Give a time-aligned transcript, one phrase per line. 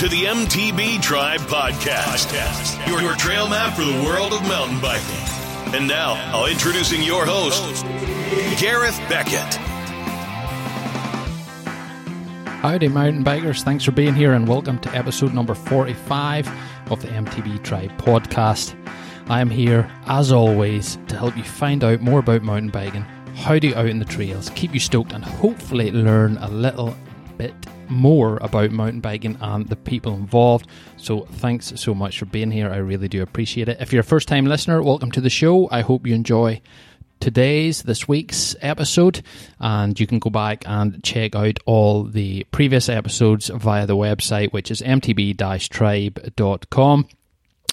[0.00, 5.74] To the MTB Tribe Podcast, your, your trail map for the world of mountain biking.
[5.74, 7.84] And now, I'll introducing your host,
[8.58, 9.56] Gareth Beckett.
[12.62, 13.62] Howdy, mountain bikers.
[13.62, 16.48] Thanks for being here, and welcome to episode number 45
[16.90, 18.74] of the MTB Tribe podcast.
[19.28, 23.02] I am here, as always, to help you find out more about mountain biking,
[23.34, 26.96] how to out in the trails, keep you stoked, and hopefully learn a little
[27.40, 27.54] bit
[27.88, 30.66] more about mountain biking and the people involved.
[30.98, 32.70] So, thanks so much for being here.
[32.70, 33.78] I really do appreciate it.
[33.80, 35.66] If you're a first time listener, welcome to the show.
[35.70, 36.60] I hope you enjoy
[37.18, 39.22] today's, this week's episode,
[39.58, 44.52] and you can go back and check out all the previous episodes via the website,
[44.52, 45.34] which is mtb
[45.70, 47.08] tribe.com.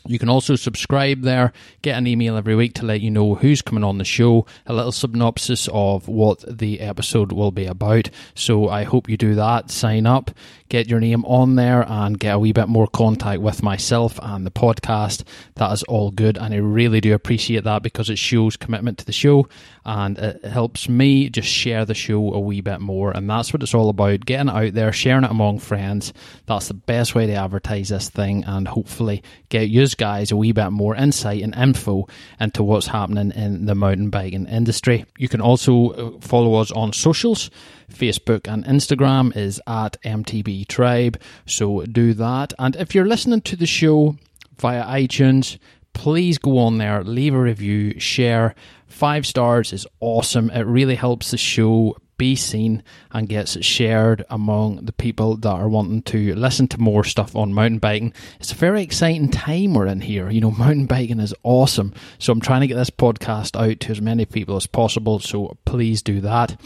[0.08, 3.62] You can also subscribe there, get an email every week to let you know who's
[3.62, 8.10] coming on the show, a little synopsis of what the episode will be about.
[8.34, 9.70] So I hope you do that.
[9.70, 10.32] Sign up,
[10.70, 14.46] get your name on there, and get a wee bit more contact with myself and
[14.46, 15.24] the podcast.
[15.56, 19.06] That is all good, and I really do appreciate that because it shows commitment to
[19.06, 19.48] the show
[19.88, 23.12] and it helps me just share the show a wee bit more.
[23.12, 26.12] And that's what it's all about getting out there, sharing it among friends.
[26.46, 30.52] That's the best way to advertise this thing, and hopefully get you guys a wee
[30.52, 35.06] bit more insight and info into what's happening in the mountain biking industry.
[35.18, 37.50] You can also uh, follow us on socials.
[37.90, 42.54] Facebook and Instagram is at MTB Tribe, so do that.
[42.58, 44.16] And if you're listening to the show
[44.58, 45.58] via iTunes,
[45.94, 48.56] please go on there, leave a review, share.
[48.88, 50.50] Five stars is awesome.
[50.52, 55.70] It really helps the show be seen and gets shared among the people that are
[55.70, 58.14] wanting to listen to more stuff on mountain biking.
[58.40, 60.30] It's a very exciting time we're in here.
[60.30, 61.94] You know, mountain biking is awesome.
[62.18, 65.20] So I'm trying to get this podcast out to as many people as possible.
[65.20, 66.60] So please do that.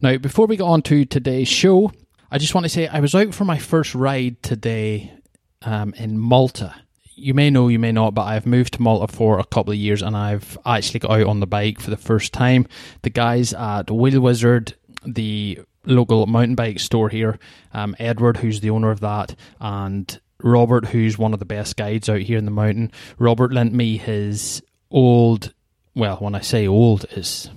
[0.00, 1.92] Now, before we get on to today's show,
[2.30, 5.12] I just want to say I was out for my first ride today
[5.62, 6.74] um, in Malta
[7.16, 9.78] you may know, you may not, but I've moved to Malta for a couple of
[9.78, 12.66] years and I've actually got out on the bike for the first time.
[13.02, 14.74] The guys at Wheel Wizard
[15.06, 17.38] the local mountain bike store here,
[17.72, 22.08] um, Edward, who's the owner of that, and Robert, who's one of the best guides
[22.08, 22.90] out here in the mountain.
[23.18, 25.52] Robert lent me his old,
[25.94, 27.50] well, when I say old, it's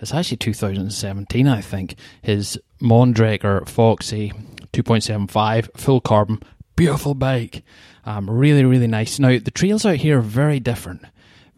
[0.00, 1.94] it's actually 2017, I think.
[2.22, 4.32] His Mondraker Foxy
[4.72, 6.42] 2.75 full carbon,
[6.76, 7.62] beautiful bike,
[8.04, 9.18] um, really really nice.
[9.18, 11.02] Now the trails out here are very different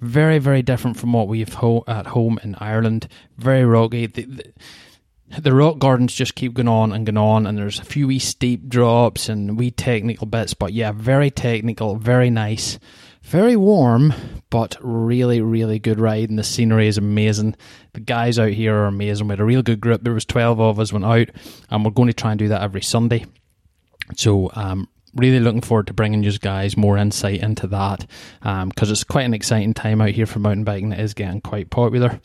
[0.02, 3.08] very very different from what we've ho- at home in Ireland.
[3.38, 4.06] Very rocky.
[4.06, 4.52] The, the,
[5.40, 8.18] the rock gardens just keep going on and going on, and there's a few wee
[8.18, 12.78] steep drops and wee technical bits, but yeah, very technical, very nice,
[13.32, 14.12] very warm,
[14.50, 17.56] but really, really good ride, and the scenery is amazing.
[17.94, 19.26] The guys out here are amazing.
[19.26, 20.04] We had a real good group.
[20.04, 21.30] There was twelve of us went out,
[21.70, 23.24] and we're going to try and do that every Sunday.
[24.16, 28.06] So, um, really looking forward to bringing you guys more insight into that
[28.40, 30.92] because um, it's quite an exciting time out here for mountain biking.
[30.92, 32.20] It is getting quite popular.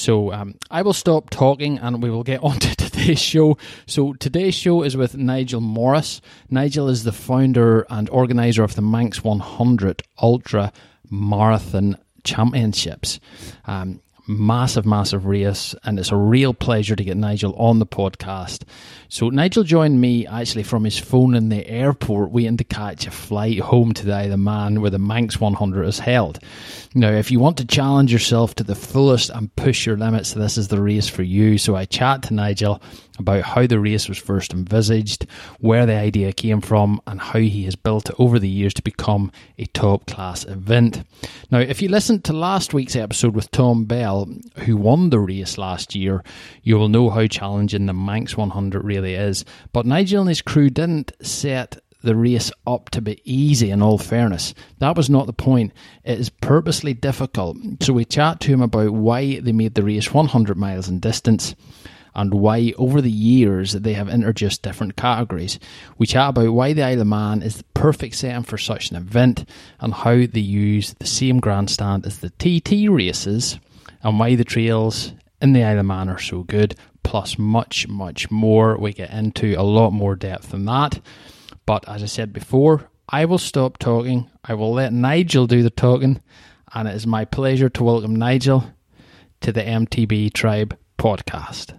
[0.00, 3.58] So um, I will stop talking and we will get on to today's show.
[3.86, 6.20] So today's show is with Nigel Morris.
[6.48, 10.72] Nigel is the founder and organizer of the Manx 100 Ultra
[11.10, 13.20] Marathon Championships.
[13.66, 14.00] Um,
[14.30, 18.62] massive, massive race, and it's a real pleasure to get Nigel on the podcast.
[19.08, 23.10] So, Nigel joined me actually from his phone in the airport, waiting to catch a
[23.10, 26.38] flight home to the Man where the Manx 100 is held.
[26.92, 30.58] Now, if you want to challenge yourself to the fullest and push your limits, this
[30.58, 31.56] is the race for you.
[31.56, 32.82] So, I chat to Nigel
[33.16, 35.26] about how the race was first envisaged,
[35.60, 38.82] where the idea came from, and how he has built it over the years to
[38.82, 41.04] become a top class event.
[41.52, 44.28] Now, if you listened to last week's episode with Tom Bell,
[44.64, 46.24] who won the race last year,
[46.64, 49.44] you will know how challenging the Manx 100 really is.
[49.72, 53.98] But Nigel and his crew didn't set the race up to be easy in all
[53.98, 54.54] fairness.
[54.78, 55.72] That was not the point.
[56.04, 57.56] It is purposely difficult.
[57.80, 61.54] So we chat to him about why they made the race 100 miles in distance
[62.14, 65.58] and why over the years they have introduced different categories.
[65.98, 68.96] We chat about why the Isle of Man is the perfect setting for such an
[68.96, 69.48] event
[69.78, 73.58] and how they use the same grandstand as the TT races
[74.02, 78.30] and why the trails in the Isle of Man are so good, plus much, much
[78.30, 78.76] more.
[78.76, 81.00] We get into a lot more depth than that.
[81.70, 84.28] But as I said before, I will stop talking.
[84.42, 86.20] I will let Nigel do the talking.
[86.74, 88.64] And it is my pleasure to welcome Nigel
[89.42, 91.72] to the MTB Tribe podcast.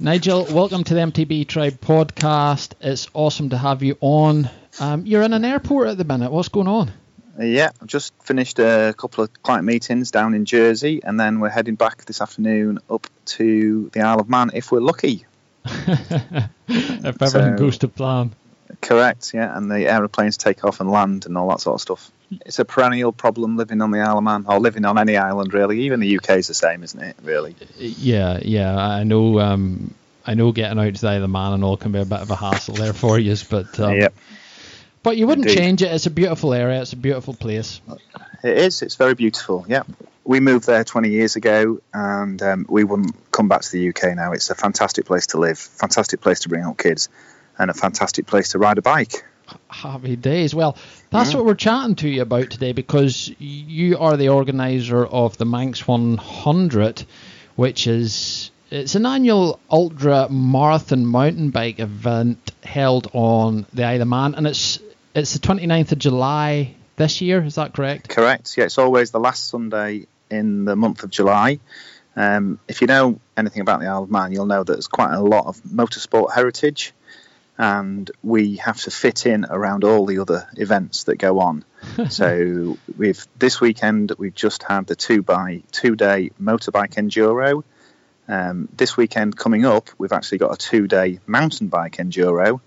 [0.00, 2.72] Nigel, welcome to the MTB Tribe podcast.
[2.80, 4.50] It's awesome to have you on.
[4.80, 6.32] Um, you're in an airport at the minute.
[6.32, 6.90] What's going on?
[7.38, 11.38] Uh, yeah, I've just finished a couple of client meetings down in Jersey, and then
[11.38, 13.06] we're heading back this afternoon up
[13.36, 15.26] to the Isle of Man if we're lucky.
[15.66, 18.32] If everything so, goes to plan.
[18.80, 22.10] Correct, yeah, and the aeroplanes take off and land and all that sort of stuff.
[22.44, 25.54] It's a perennial problem living on the Isle of Man, or living on any island
[25.54, 25.82] really.
[25.82, 27.16] Even the UK is the same, isn't it?
[27.22, 27.54] Really?
[27.78, 28.76] Yeah, yeah.
[28.76, 29.38] I know.
[29.40, 29.94] Um,
[30.26, 32.18] I know getting out to the Isle of Man and all can be a bit
[32.20, 34.14] of a hassle there for you, but um, Yep.
[35.04, 35.58] but you wouldn't Indeed.
[35.58, 35.92] change it.
[35.92, 36.82] It's a beautiful area.
[36.82, 37.80] It's a beautiful place.
[38.42, 38.82] It is.
[38.82, 39.64] It's very beautiful.
[39.68, 39.84] Yeah.
[40.26, 44.16] We moved there 20 years ago, and um, we wouldn't come back to the UK
[44.16, 44.32] now.
[44.32, 47.08] It's a fantastic place to live, fantastic place to bring up kids,
[47.58, 49.24] and a fantastic place to ride a bike.
[49.68, 50.52] Happy days.
[50.54, 50.76] Well,
[51.10, 51.38] that's Mm-hmm.
[51.38, 55.86] what we're chatting to you about today because you are the organizer of the Manx
[55.86, 57.06] 100,
[57.54, 64.08] which is it's an annual ultra marathon mountain bike event held on the Isle of
[64.08, 64.80] Man, and it's
[65.14, 67.44] it's the 29th of July this year.
[67.44, 68.08] Is that correct?
[68.08, 68.56] Correct.
[68.56, 71.60] Yeah, it's always the last Sunday in the month of July.
[72.16, 75.12] Um, if you know anything about the Isle of Man, you'll know that there's quite
[75.12, 76.94] a lot of motorsport heritage,
[77.58, 81.64] and we have to fit in around all the other events that go on.
[82.08, 87.62] so we've this weekend we've just had the two by two day motorbike enduro.
[88.28, 92.60] Um, this weekend coming up, we've actually got a two day mountain bike enduro.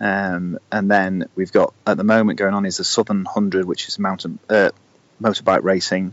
[0.00, 3.86] Um, and then we've got at the moment going on is the Southern Hundred, which
[3.88, 4.70] is mountain uh,
[5.22, 6.12] motorbike racing,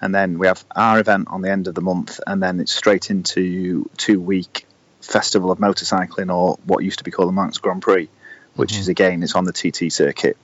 [0.00, 2.72] and then we have our event on the end of the month, and then it's
[2.72, 4.66] straight into two week
[5.00, 8.08] festival of motorcycling, or what used to be called the Manx Grand Prix,
[8.54, 10.36] which is again it's on the TT circuit.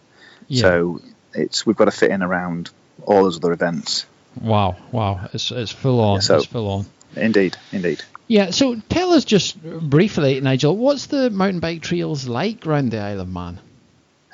[0.48, 0.62] Yeah.
[0.62, 1.00] So
[1.34, 2.70] it's we've got to fit in around
[3.04, 4.06] all those other events.
[4.40, 6.14] Wow, wow, it's it's full on.
[6.16, 6.86] Yeah, so- it's full on.
[7.14, 8.02] Indeed, indeed.
[8.26, 8.50] Yeah.
[8.50, 13.20] So tell us just briefly, Nigel, what's the mountain bike trails like around the Isle
[13.20, 13.58] of Man?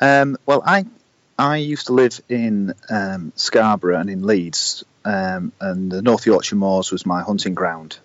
[0.01, 0.87] Um, well, I
[1.37, 6.57] I used to live in um, Scarborough and in Leeds, um, and the North Yorkshire
[6.57, 7.99] Moors was my hunting ground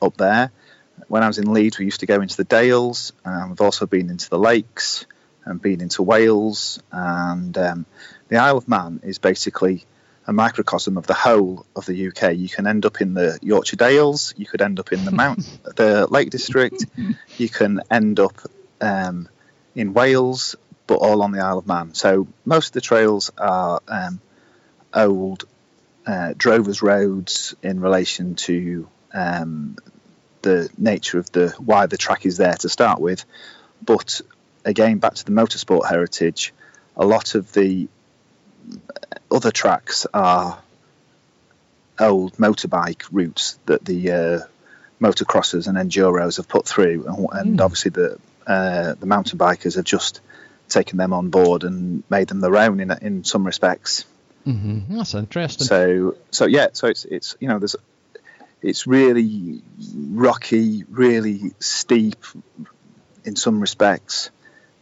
[0.00, 0.50] up there.
[1.06, 3.12] When I was in Leeds, we used to go into the Dales.
[3.22, 5.04] Um, we've also been into the lakes
[5.44, 6.82] and been into Wales.
[6.90, 7.84] And um,
[8.28, 9.84] the Isle of Man is basically
[10.26, 12.34] a microcosm of the whole of the UK.
[12.34, 14.32] You can end up in the Yorkshire Dales.
[14.38, 15.40] You could end up in the Mount,
[15.76, 16.82] the Lake District.
[17.36, 18.40] You can end up
[18.80, 19.28] um,
[19.74, 20.56] in Wales,
[20.86, 21.92] but all on the Isle of Man.
[21.92, 24.18] So most of the trails are um,
[24.94, 25.44] old
[26.08, 29.76] uh, drovers' roads in relation to um,
[30.40, 33.26] the nature of the why the track is there to start with.
[33.84, 34.22] But
[34.64, 36.54] again, back to the motorsport heritage,
[36.96, 37.88] a lot of the
[39.30, 40.58] other tracks are
[42.00, 44.38] old motorbike routes that the uh,
[45.02, 49.84] motocrossers and enduros have put through, and, and obviously the uh, the mountain bikers have
[49.84, 50.22] just
[50.70, 54.06] taken them on board and made them their own in in some respects.
[54.48, 55.66] Hmm That's interesting.
[55.66, 57.76] So so yeah, so it's it's you know there's
[58.62, 59.62] it's really
[59.94, 62.24] rocky, really steep
[63.24, 64.30] in some respects.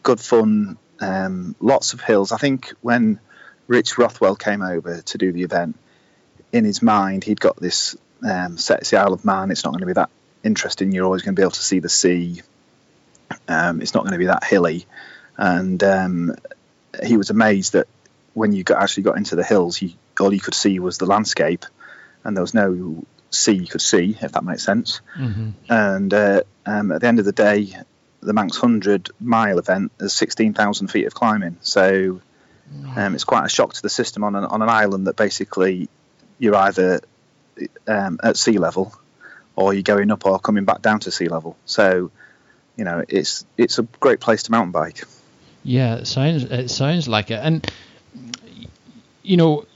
[0.05, 2.31] Good fun, um, lots of hills.
[2.31, 3.19] I think when
[3.67, 5.77] Rich Rothwell came over to do the event,
[6.53, 7.97] in his mind he'd got this
[8.27, 8.81] um, set.
[8.81, 9.51] It's the Isle of Man.
[9.51, 10.11] It's not going to be that
[10.45, 10.93] interesting.
[10.93, 12.43] You're always going to be able to see the sea.
[13.49, 14.87] Um, it's not going to be that hilly,
[15.37, 16.37] and um,
[17.03, 17.89] he was amazed that
[18.36, 21.06] when you got, actually got into the hills, you, all you could see was the
[21.06, 21.64] landscape,
[22.22, 25.00] and there was no sea you could see, if that makes sense.
[25.14, 27.74] hmm And uh, um, at the end of the day,
[28.20, 31.56] the Manx 100 mile event is 16,000 feet of climbing.
[31.62, 32.20] So
[32.94, 35.88] um, it's quite a shock to the system on an, on an island that basically
[36.38, 37.00] you're either
[37.86, 38.94] um, at sea level
[39.55, 41.56] or you're going up or coming back down to sea level.
[41.64, 42.10] So,
[42.76, 45.05] you know, it's it's a great place to mountain bike.
[45.62, 47.40] Yeah, it sounds it sounds like it.
[47.43, 47.66] And
[49.27, 49.67] you know,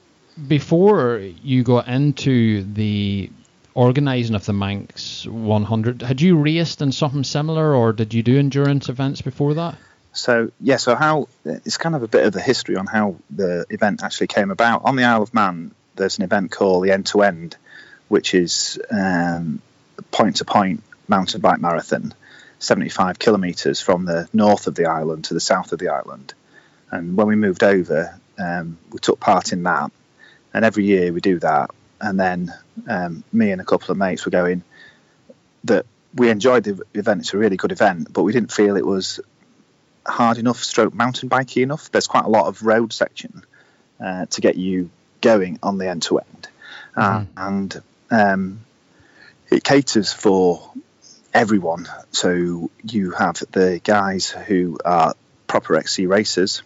[0.46, 3.30] before you got into the
[3.74, 8.38] organizing of the Manx 100, had you raced in something similar, or did you do
[8.38, 9.76] endurance events before that?
[10.12, 13.66] So yeah, so how it's kind of a bit of the history on how the
[13.70, 14.84] event actually came about.
[14.84, 17.56] On the Isle of Man, there's an event called the End to End,
[18.08, 18.78] which is
[20.10, 22.14] point to point mountain bike marathon,
[22.60, 26.34] 75 kilometres from the north of the island to the south of the island.
[26.90, 29.90] And when we moved over, um, we took part in that,
[30.54, 31.70] and every year we do that.
[32.00, 32.52] And then
[32.88, 34.62] um, me and a couple of mates were going
[35.64, 37.20] that we enjoyed the event.
[37.20, 39.20] It's a really good event, but we didn't feel it was
[40.06, 41.90] hard enough, stroke mountain bikey enough.
[41.92, 43.44] There's quite a lot of road section
[44.00, 46.48] uh, to get you going on the end to end,
[46.96, 48.60] Uh, and um,
[49.50, 50.72] it caters for
[51.34, 51.86] everyone.
[52.12, 55.14] So you have the guys who are
[55.46, 56.62] proper XC racers,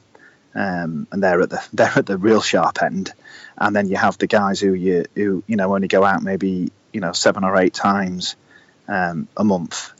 [0.55, 3.13] um, and they're at the they're at the real sharp end,
[3.57, 6.71] and then you have the guys who you who you know only go out maybe
[6.93, 8.37] you know seven or eight times
[8.89, 9.93] um, a month,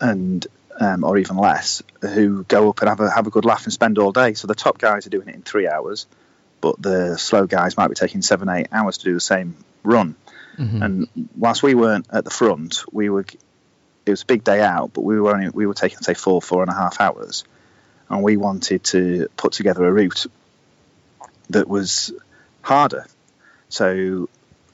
[0.00, 0.46] and
[0.78, 3.72] um, or even less, who go up and have a have a good laugh and
[3.72, 4.34] spend all day.
[4.34, 6.06] So the top guys are doing it in three hours,
[6.60, 10.16] but the slow guys might be taking seven, eight hours to do the same run.
[10.58, 10.82] Mm-hmm.
[10.82, 13.24] And whilst we weren't at the front, we were.
[14.04, 16.40] It was a big day out, but we were only we were taking say four,
[16.40, 17.42] four and a half hours,
[18.08, 20.26] and we wanted to put together a route
[21.50, 22.12] that was
[22.62, 23.06] harder.
[23.68, 24.28] So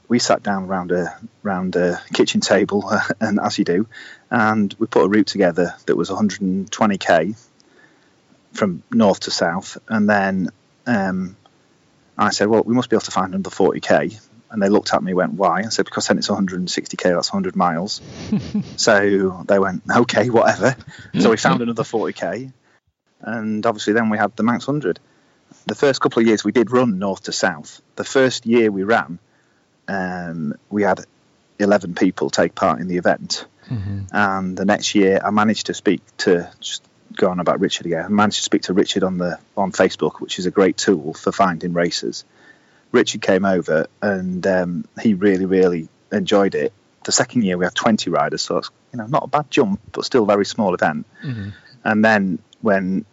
[0.08, 3.86] we sat down around a round a kitchen table, and as you do,
[4.30, 7.36] and we put a route together that was 120k
[8.52, 10.50] from north to south, and then
[10.86, 11.36] um,
[12.18, 14.20] I said, "Well, we must be able to find another 40k."
[14.50, 17.14] And they looked at me, went, "Why?" I said, "Because then it's 160k.
[17.14, 18.02] That's 100 miles."
[18.76, 20.76] so they went, "Okay, whatever."
[21.20, 22.52] So we found another 40k,
[23.22, 24.98] and obviously then we had the Manx 100.
[25.66, 27.80] The first couple of years we did run north to south.
[27.96, 29.18] The first year we ran,
[29.88, 31.04] um, we had
[31.58, 33.46] 11 people take part in the event.
[33.68, 34.00] Mm-hmm.
[34.12, 36.82] And the next year, I managed to speak to just
[37.16, 38.04] go on about Richard again.
[38.04, 41.14] I managed to speak to Richard on the on Facebook, which is a great tool
[41.14, 42.24] for finding races.
[42.90, 46.72] Richard came over and um, he really, really enjoyed it.
[47.04, 49.80] The second year we had 20 riders, so it's you know not a bad jump,
[49.92, 51.06] but still a very small event.
[51.24, 51.50] Mm-hmm.
[51.84, 53.04] And then when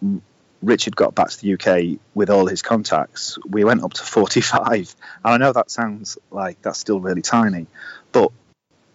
[0.62, 4.96] Richard got back to the UK with all his contacts, we went up to 45.
[5.24, 7.68] And I know that sounds like that's still really tiny,
[8.12, 8.32] but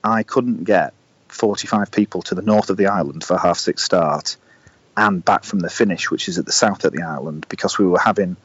[0.03, 0.95] I couldn't get
[1.29, 4.37] 45 people to the north of the island for half six start
[4.97, 7.87] and back from the finish, which is at the south of the island, because we
[7.87, 8.37] were having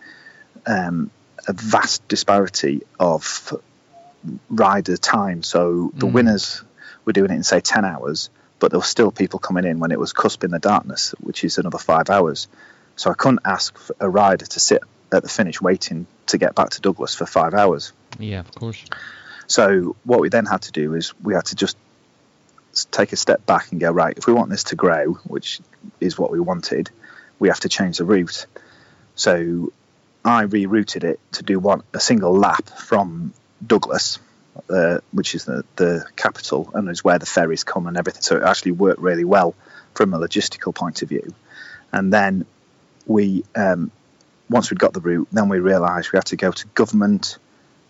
[0.65, 1.11] um,
[1.47, 3.53] a vast disparity of
[4.49, 5.43] rider time.
[5.43, 6.13] So the mm.
[6.13, 6.63] winners
[7.05, 9.91] were doing it in, say, 10 hours, but there were still people coming in when
[9.91, 12.47] it was cusp in the darkness, which is another five hours.
[12.95, 16.71] So I couldn't ask a rider to sit at the finish waiting to get back
[16.71, 17.93] to Douglas for five hours.
[18.19, 18.83] Yeah, of course.
[19.47, 21.77] So what we then had to do is we had to just
[22.91, 24.17] take a step back and go right.
[24.17, 25.59] If we want this to grow, which
[25.99, 26.91] is what we wanted,
[27.39, 28.45] we have to change the route.
[29.15, 29.71] So
[30.23, 33.33] I rerouted it to do one a single lap from
[33.65, 34.19] Douglas,
[34.69, 38.21] uh, which is the, the capital and is where the ferries come and everything.
[38.21, 39.55] So it actually worked really well
[39.93, 41.33] from a logistical point of view.
[41.91, 42.45] And then
[43.05, 43.91] we um,
[44.49, 47.37] once we'd got the route, then we realised we had to go to government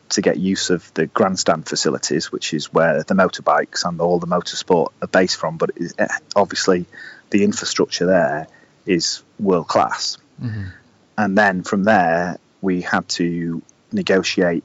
[0.09, 4.27] to get use of the grandstand facilities, which is where the motorbikes and all the
[4.27, 5.57] motorsport are based from.
[5.57, 6.85] But eh, obviously,
[7.29, 8.47] the infrastructure there
[8.85, 10.17] is world class.
[10.41, 10.63] Mm-hmm.
[11.17, 13.61] And then from there, we had to
[13.91, 14.63] negotiate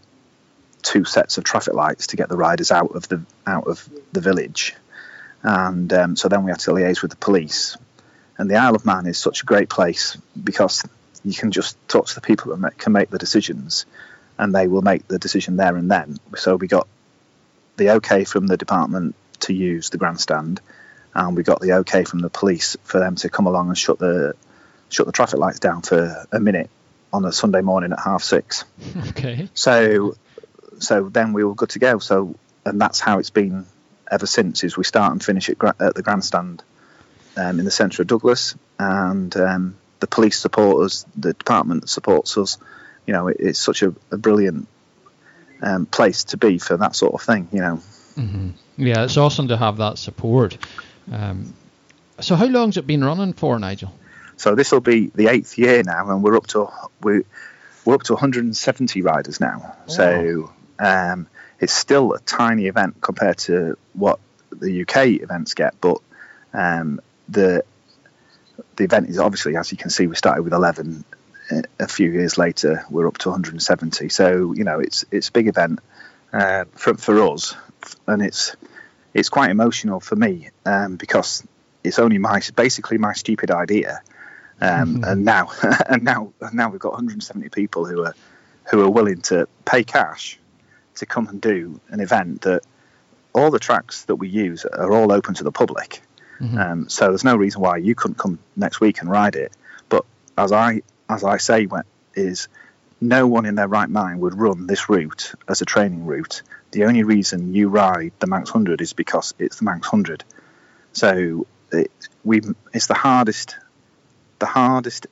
[0.84, 4.20] two sets of traffic lights to get the riders out of the out of the
[4.20, 4.74] village.
[5.42, 7.76] And um, so then we had to liaise with the police
[8.36, 10.82] and the Isle of Man is such a great place because
[11.24, 13.86] you can just talk to the people that can make the decisions,
[14.38, 16.18] and they will make the decision there and then.
[16.36, 16.88] So we got
[17.76, 20.60] the okay from the department to use the grandstand,
[21.14, 23.98] and we got the okay from the police for them to come along and shut
[23.98, 24.34] the
[24.88, 26.70] shut the traffic lights down for a minute
[27.12, 28.64] on a Sunday morning at half six.
[29.08, 29.48] Okay.
[29.54, 30.16] So
[30.78, 31.98] so then we were good to go.
[31.98, 33.66] So and that's how it's been
[34.10, 34.64] ever since.
[34.64, 36.62] Is we start and finish at, at the grandstand
[37.36, 42.36] um, in the centre of Douglas, and um, the police support us, the department supports
[42.38, 42.58] us.
[43.06, 44.66] You know, it, it's such a, a brilliant
[45.62, 47.48] um, place to be for that sort of thing.
[47.52, 47.80] You know.
[48.16, 48.50] Mm-hmm.
[48.76, 50.58] Yeah, it's awesome to have that support.
[51.10, 51.54] Um,
[52.20, 53.92] so, how long's it been running for, Nigel?
[54.36, 56.68] So this will be the eighth year now, and we're up to
[57.02, 57.22] we
[57.84, 59.76] we're up to 170 riders now.
[59.88, 59.92] Oh.
[59.92, 61.26] So um,
[61.60, 64.18] it's still a tiny event compared to what
[64.50, 65.98] the UK events get, but
[66.52, 67.64] um, the
[68.76, 71.04] the event is obviously, as you can see, we started with 11.
[71.78, 74.08] A few years later, we're up to 170.
[74.08, 75.80] So you know, it's it's a big event
[76.32, 77.54] uh, for for us,
[78.06, 78.56] and it's
[79.12, 81.46] it's quite emotional for me um, because
[81.82, 84.00] it's only my basically my stupid idea,
[84.60, 85.04] um, mm-hmm.
[85.10, 85.50] and now
[85.86, 88.14] and now and now we've got 170 people who are
[88.70, 90.38] who are willing to pay cash
[90.96, 92.62] to come and do an event that
[93.34, 96.02] all the tracks that we use are all open to the public.
[96.40, 96.58] Mm-hmm.
[96.58, 99.52] Um, so there's no reason why you couldn't come next week and ride it.
[99.88, 100.04] But
[100.36, 101.68] as I as I say,
[102.14, 102.48] is
[103.00, 106.42] no one in their right mind would run this route as a training route.
[106.70, 110.24] The only reason you ride the Manx Hundred is because it's the Manx Hundred.
[110.92, 111.90] So it,
[112.24, 112.40] we
[112.72, 113.56] it's the hardest
[114.38, 115.06] the hardest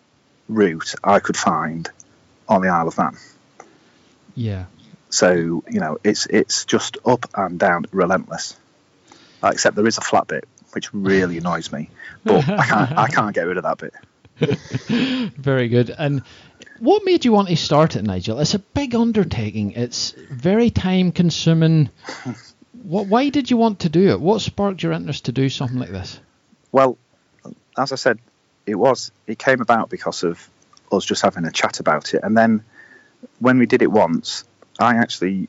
[0.48, 1.88] route I could find
[2.48, 3.16] on the Isle of Man.
[4.34, 4.64] Yeah.
[5.12, 8.56] So you know it's it's just up and down, relentless.
[9.44, 11.90] Except there is a flat bit, which really annoys me.
[12.24, 13.94] But I can't I can't get rid of that bit.
[15.36, 15.94] Very good.
[15.96, 16.22] And
[16.78, 18.38] what made you want to start it, Nigel?
[18.40, 19.72] It's a big undertaking.
[19.72, 21.90] It's very time consuming.
[22.82, 24.20] What, why did you want to do it?
[24.20, 26.18] What sparked your interest to do something like this?
[26.72, 26.96] Well,
[27.78, 28.18] as I said,
[28.64, 30.48] it was it came about because of
[30.90, 32.64] us just having a chat about it, and then
[33.40, 34.44] when we did it once,
[34.78, 35.48] I actually,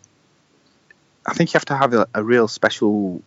[1.26, 3.22] I think you have to have a, a real special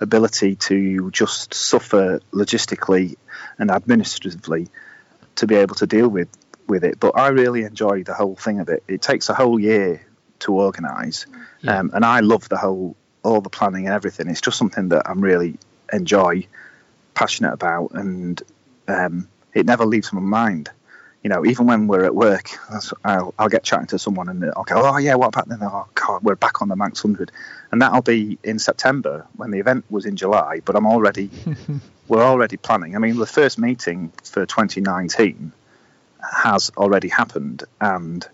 [0.00, 3.16] ability to just suffer logistically
[3.58, 4.68] and administratively
[5.36, 6.28] to be able to deal with
[6.66, 6.98] with it.
[6.98, 8.82] But I really enjoy the whole thing of it.
[8.88, 10.04] It takes a whole year
[10.40, 11.26] to organise,
[11.60, 11.78] Yeah.
[11.78, 14.28] um, and I love the whole all the planning and everything.
[14.28, 15.58] It's just something that I'm really
[15.92, 16.46] enjoy,
[17.14, 18.40] passionate about, and
[18.88, 20.70] um, it never leaves my mind.
[21.22, 22.50] You know, even when we're at work,
[23.04, 25.86] I'll, I'll get chatting to someone and I'll go, "Oh yeah, what about then?" Oh
[25.94, 27.32] God, we're back on the Manx Hundred,
[27.72, 30.60] and that'll be in September when the event was in July.
[30.64, 31.30] But I'm already,
[32.08, 32.94] we're already planning.
[32.94, 35.52] I mean, the first meeting for 2019
[36.44, 38.26] has already happened, and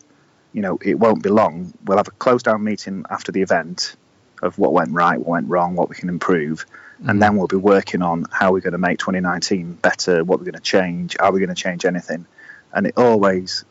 [0.52, 1.72] you know, it won't be long.
[1.84, 3.96] We'll have a close down meeting after the event
[4.42, 6.66] of what went right, what went wrong, what we can improve,
[6.98, 7.18] and mm-hmm.
[7.20, 10.54] then we'll be working on how we're going to make 2019 better, what we're going
[10.54, 12.26] to change, are we going to change anything,
[12.72, 13.64] and it always,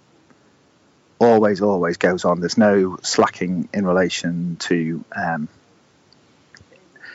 [1.19, 2.39] always, always goes on.
[2.39, 5.03] There's no slacking in relation to.
[5.15, 5.49] Um,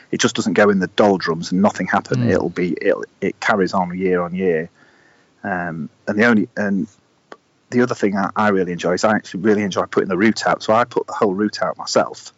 [0.09, 2.21] it just doesn't go in the doldrums and nothing happen.
[2.21, 2.29] Mm.
[2.31, 2.95] It'll be it.
[3.19, 4.69] It carries on year on year,
[5.43, 6.87] um, and the only and
[7.69, 10.45] the other thing I, I really enjoy is I actually really enjoy putting the route
[10.47, 10.63] out.
[10.63, 12.33] So I put the whole route out myself.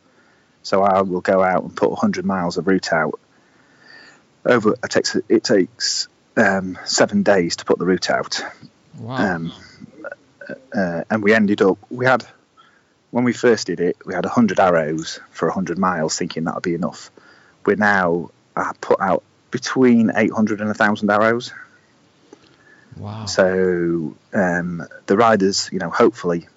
[0.64, 3.20] So I will go out and put 100 miles of route out.
[4.46, 8.42] Over it takes it takes um, seven days to put the route out,
[9.00, 9.36] Wow.
[9.36, 9.54] um,
[10.74, 12.26] uh, and we ended up we had
[13.12, 16.64] when we first did it we had 100 arrows for 100 miles, thinking that would
[16.64, 17.12] be enough.
[17.66, 21.52] We're now I put out between 800 and 1,000 arrows.
[22.98, 23.26] wow.
[23.26, 26.48] So um, the riders, you know, hopefully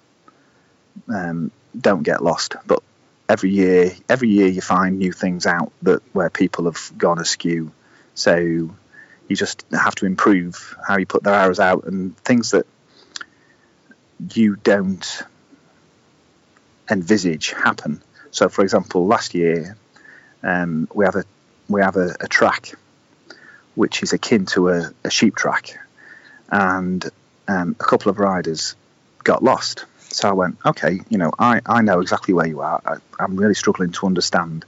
[1.09, 2.55] um, don't get lost.
[2.65, 2.83] But
[3.27, 7.71] every year, every year you find new things out that where people have gone askew.
[8.15, 8.69] So
[9.33, 12.67] you just have to improve how you put their arrows out and things that
[14.35, 15.23] you don't
[16.87, 17.99] envisage happen.
[18.29, 19.75] So, for example, last year
[20.43, 21.23] um, we have a
[21.67, 22.73] we have a, a track
[23.73, 25.79] which is akin to a, a sheep track,
[26.49, 27.03] and
[27.47, 28.75] um, a couple of riders
[29.23, 29.85] got lost.
[29.97, 32.79] So I went, okay, you know, I, I know exactly where you are.
[32.85, 34.63] I, I'm really struggling to understand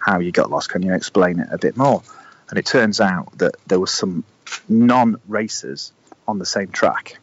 [0.00, 0.70] how you got lost.
[0.70, 2.02] Can you explain it a bit more?
[2.48, 4.24] And it turns out that there were some
[4.68, 5.92] non-racers
[6.26, 7.18] on the same track.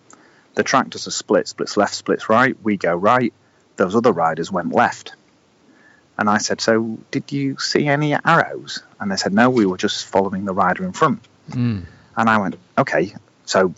[0.54, 2.56] The track does a split, splits left, splits right.
[2.64, 3.34] We go right.
[3.76, 5.14] Those other riders went left.
[6.18, 8.82] And I said, so did you see any arrows?
[9.00, 11.20] And they said, no, we were just following the rider in front.
[11.50, 11.86] Mm.
[12.16, 13.14] And I went, okay,
[13.46, 13.74] so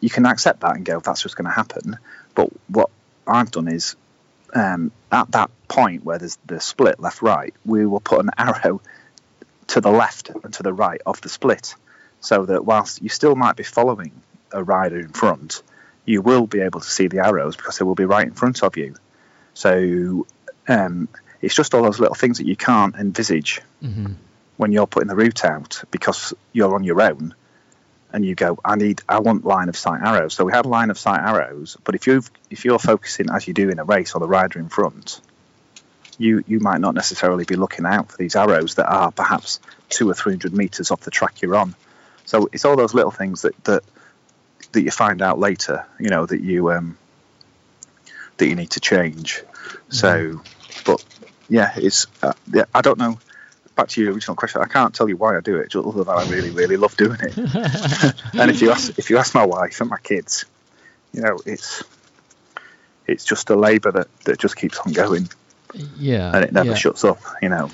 [0.00, 1.98] you can accept that and go, that's just going to happen.
[2.34, 2.90] But what
[3.26, 3.96] I've done is,
[4.52, 8.82] um, at that point where there's the split left right, we will put an arrow
[9.70, 11.74] to the left and to the right of the split,
[12.20, 14.12] so that whilst you still might be following
[14.52, 15.62] a rider in front,
[16.04, 18.62] you will be able to see the arrows because they will be right in front
[18.62, 18.94] of you.
[19.54, 20.26] So
[20.68, 21.08] um,
[21.40, 24.12] it's just all those little things that you can't envisage hmm
[24.56, 27.34] when you're putting the route out because you're on your own
[28.12, 30.90] and you go i need i want line of sight arrows so we had line
[30.90, 34.14] of sight arrows but if you if you're focusing as you do in a race
[34.14, 35.22] on the rider in front
[36.20, 40.08] you you might not necessarily be looking out for these arrows that are perhaps two
[40.08, 41.74] or three hundred meters off the track you're on.
[42.26, 43.82] So it's all those little things that that
[44.72, 46.98] that you find out later you know that you um
[48.36, 49.42] that you need to change.
[49.88, 50.42] So
[50.84, 51.02] but
[51.48, 53.18] yeah it's uh, yeah i don't know.
[53.74, 56.14] Back to your original question, I can't tell you why I do it, other than
[56.14, 57.38] I really, really love doing it.
[58.34, 60.44] and if you ask, if you ask my wife and my kids,
[61.14, 61.82] you know, it's
[63.06, 65.30] it's just a labour that, that just keeps on going
[65.96, 66.32] Yeah.
[66.34, 66.74] and it never yeah.
[66.74, 67.20] shuts up.
[67.42, 67.70] You know,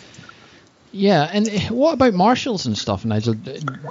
[0.93, 3.35] Yeah, and what about marshals and stuff, Nigel?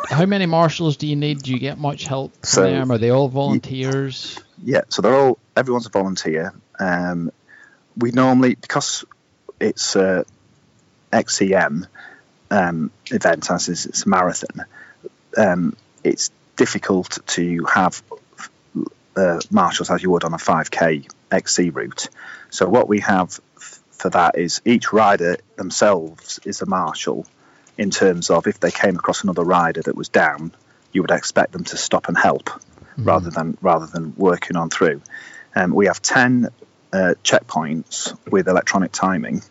[0.09, 1.43] How many marshals do you need?
[1.43, 2.91] Do you get much help from So, them?
[2.91, 4.39] Are they all volunteers?
[4.63, 4.81] yeah.
[4.89, 6.53] So they're all everyone's a volunteer.
[6.79, 7.31] Um,
[7.97, 9.05] we normally because
[9.59, 10.25] it's a
[11.13, 11.87] XCM
[12.51, 14.65] um, event as is it's a marathon.
[15.37, 18.01] Um, it's difficult to have
[19.15, 22.09] uh, marshals as you would on a 5k XC route.
[22.49, 23.39] So what we have
[23.97, 27.25] for that is each rider themselves is a marshal
[27.77, 30.51] in terms of if they came across another rider that was down,
[30.91, 32.49] you would expect them to stop and help
[32.97, 35.01] rather than rather than working on through.
[35.55, 36.49] Um, we have ten
[36.93, 39.41] uh, checkpoints with electronic timing,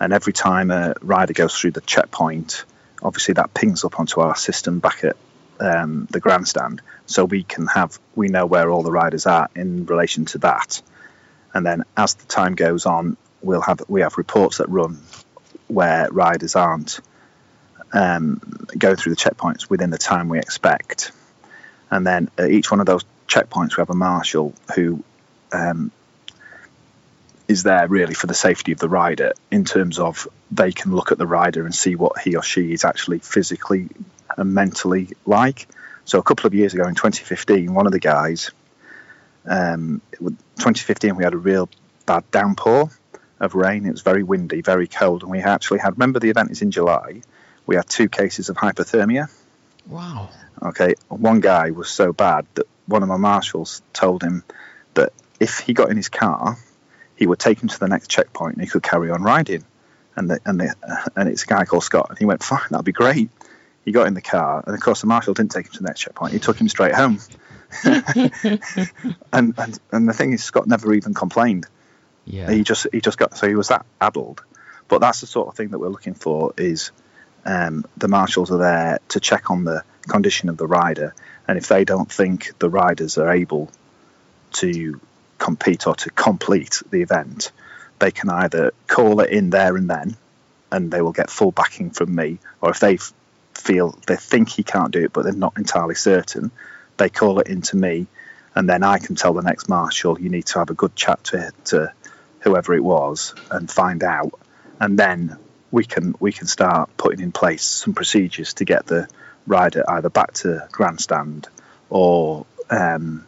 [0.00, 2.64] and every time a rider goes through the checkpoint,
[3.02, 5.16] obviously that pings up onto our system back at
[5.60, 9.86] um, the grandstand, so we can have we know where all the riders are in
[9.86, 10.82] relation to that,
[11.54, 14.98] and then as the time goes on, we'll have we have reports that run
[15.68, 17.00] where riders aren't
[17.92, 18.40] um,
[18.76, 21.12] go through the checkpoints within the time we expect.
[21.90, 25.02] And then at each one of those checkpoints, we have a marshal who
[25.52, 25.90] um,
[27.46, 31.12] is there really for the safety of the rider in terms of they can look
[31.12, 33.88] at the rider and see what he or she is actually physically
[34.36, 35.66] and mentally like.
[36.04, 38.50] So a couple of years ago in 2015, one of the guys,
[39.46, 41.68] um, 2015, we had a real
[42.06, 42.90] bad downpour
[43.40, 43.86] of rain.
[43.86, 45.94] It was very windy, very cold, and we actually had.
[45.94, 47.22] Remember, the event is in July.
[47.66, 49.30] We had two cases of hypothermia.
[49.86, 50.30] Wow.
[50.62, 54.42] Okay, one guy was so bad that one of my marshals told him
[54.94, 56.58] that if he got in his car,
[57.16, 59.64] he would take him to the next checkpoint and he could carry on riding.
[60.16, 62.84] And the, and the, and it's a guy called Scott, and he went, "Fine, that'd
[62.84, 63.30] be great."
[63.84, 65.86] He got in the car, and of course the marshal didn't take him to the
[65.86, 66.32] next checkpoint.
[66.32, 67.20] He took him straight home.
[67.84, 68.32] and,
[69.32, 71.66] and and the thing is, Scott never even complained.
[72.28, 72.50] Yeah.
[72.50, 74.42] He just he just got so he was that addled.
[74.88, 76.92] But that's the sort of thing that we're looking for is
[77.44, 81.14] um, the marshals are there to check on the condition of the rider,
[81.46, 83.70] and if they don't think the riders are able
[84.52, 85.00] to
[85.38, 87.52] compete or to complete the event,
[87.98, 90.16] they can either call it in there and then,
[90.72, 92.98] and they will get full backing from me, or if they
[93.54, 96.50] feel they think he can't do it but they're not entirely certain,
[96.96, 98.06] they call it into me,
[98.54, 101.24] and then I can tell the next marshal you need to have a good chat
[101.24, 101.92] to to
[102.40, 104.38] whoever it was and find out,
[104.80, 105.36] and then
[105.70, 109.08] we can we can start putting in place some procedures to get the
[109.46, 111.48] rider either back to grandstand
[111.90, 113.26] or um,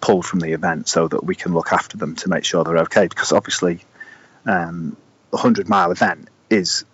[0.00, 2.78] pulled from the event so that we can look after them to make sure they're
[2.78, 3.06] okay.
[3.06, 3.80] Because obviously,
[4.46, 4.96] um,
[5.32, 6.84] a hundred mile event is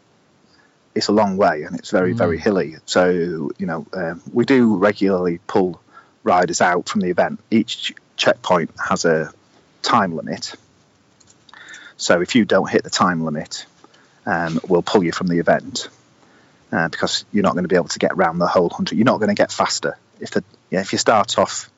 [0.95, 2.77] it's a long way and it's very very hilly.
[2.87, 5.81] So you know um, we do regularly pull
[6.23, 7.41] riders out from the event.
[7.51, 9.33] Each checkpoint has a
[9.83, 10.55] time limit.
[11.97, 13.67] So if you don't hit the time limit,
[14.27, 15.89] um, we'll pull you from the event
[16.73, 18.97] uh, because you're not going to be able to get around the whole hundred.
[18.97, 21.71] You're not going to get faster if the yeah, if you start off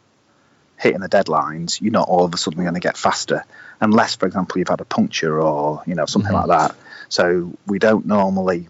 [0.78, 3.44] hitting the deadlines, you're not all of a sudden going to get faster
[3.80, 6.46] unless, for example, you've had a puncture or you know something Mhm.
[6.46, 6.76] like that.
[7.08, 8.68] So we don't normally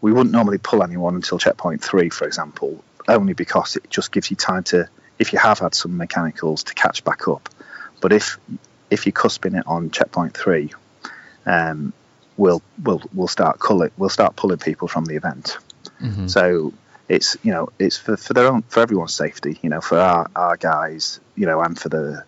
[0.00, 4.30] we wouldn't normally pull anyone until checkpoint three, for example, only because it just gives
[4.30, 7.48] you time to if you have had some mechanicals to catch back up.
[8.00, 8.38] But if
[8.90, 10.72] if you're cusping it on checkpoint three,
[11.46, 11.92] um,
[12.36, 15.58] we'll we'll we'll start culling, we'll start pulling people from the event.
[16.00, 16.30] Mhm.
[16.30, 16.72] So
[17.08, 20.30] it's you know it's for, for their own for everyone's safety, you know, for our,
[20.34, 22.24] our guys, you know, and for the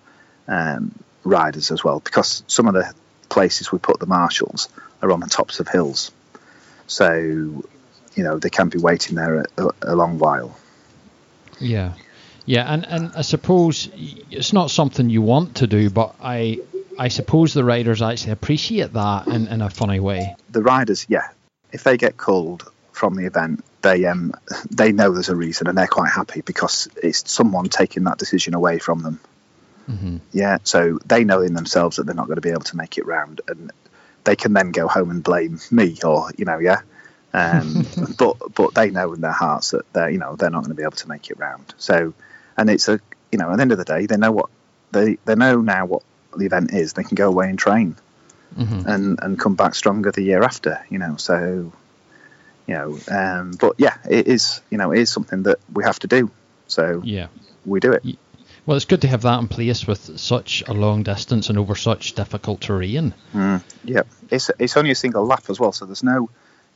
[0.48, 0.92] um,
[1.24, 2.92] riders as well, because some of the
[3.28, 4.68] places we put the marshals
[5.02, 6.12] are on the tops of hills,
[6.86, 7.64] so you
[8.24, 10.56] know they can be waiting there a, a, a long while.
[11.58, 11.94] Yeah,
[12.46, 13.88] yeah, and and I suppose
[14.30, 16.60] it's not something you want to do, but I
[16.98, 20.34] I suppose the riders actually appreciate that in, in a funny way.
[20.50, 21.28] The riders, yeah,
[21.72, 24.32] if they get called from the event, they um
[24.70, 28.54] they know there's a reason and they're quite happy because it's someone taking that decision
[28.54, 29.20] away from them.
[29.86, 32.76] hmm Yeah, so they know in themselves that they're not going to be able to
[32.76, 33.72] make it round, and
[34.24, 36.80] they can then go home and blame me, or you know, yeah.
[37.34, 37.86] Um,
[38.18, 40.76] but but they know in their hearts that they're you know they're not going to
[40.76, 41.74] be able to make it round.
[41.76, 42.14] So,
[42.56, 43.00] and it's a
[43.32, 44.48] you know at the end of the day they know what
[44.92, 46.02] they they know now what
[46.36, 46.92] the event is.
[46.92, 47.96] They can go away and train
[48.54, 50.84] hmm and and come back stronger the year after.
[50.88, 51.72] You know, so
[52.66, 55.98] you know, um, but yeah, it is you know it is something that we have
[56.00, 56.30] to do.
[56.66, 57.28] So Yeah.
[57.64, 58.04] we do it.
[58.66, 61.76] Well, it's good to have that in place with such a long distance and over
[61.76, 63.14] such difficult terrain.
[63.32, 66.30] Mm, yeah, it's it's only a single lap as well, so there's no,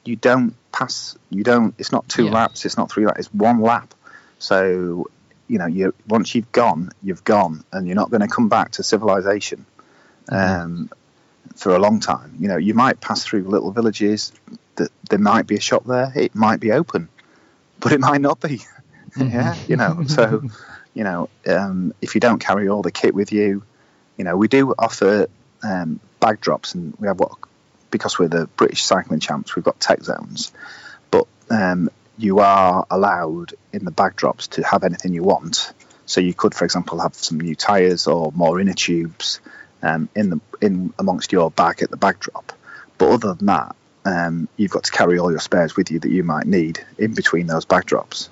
[0.05, 1.75] you don't pass, you don't.
[1.79, 2.33] It's not two Yeah.
[2.33, 3.93] laps, it's not three laps, it's one lap.
[4.38, 5.11] So,
[5.51, 8.71] you know, you once you've gone, you've gone, and you're not going to come back
[8.73, 9.67] to civilization
[10.29, 10.89] um,
[11.57, 12.37] for a long time.
[12.39, 14.33] You know, you might pass through little villages.
[14.77, 17.09] That there might be a shop there, it might be open,
[17.81, 18.61] but it might not be.
[19.17, 20.45] yeah, you know, so
[20.95, 23.65] you know, um, if you don't carry all the kit with you,
[24.17, 25.27] you know, we do offer
[25.65, 27.33] um, bag drops, and we have what
[27.91, 30.53] because we're the British cycling champs, we've got tech zones,
[31.11, 35.73] but um, you are allowed in the bag drops to have anything you want.
[36.07, 39.41] So you could, for example, have some new tyres or more inner tubes
[39.83, 42.53] um, in the in amongst your bag at the bag drop.
[42.99, 46.11] But other than that, um, you've got to carry all your spares with you that
[46.11, 47.87] you might need in between those backdrops.
[47.87, 48.31] drops.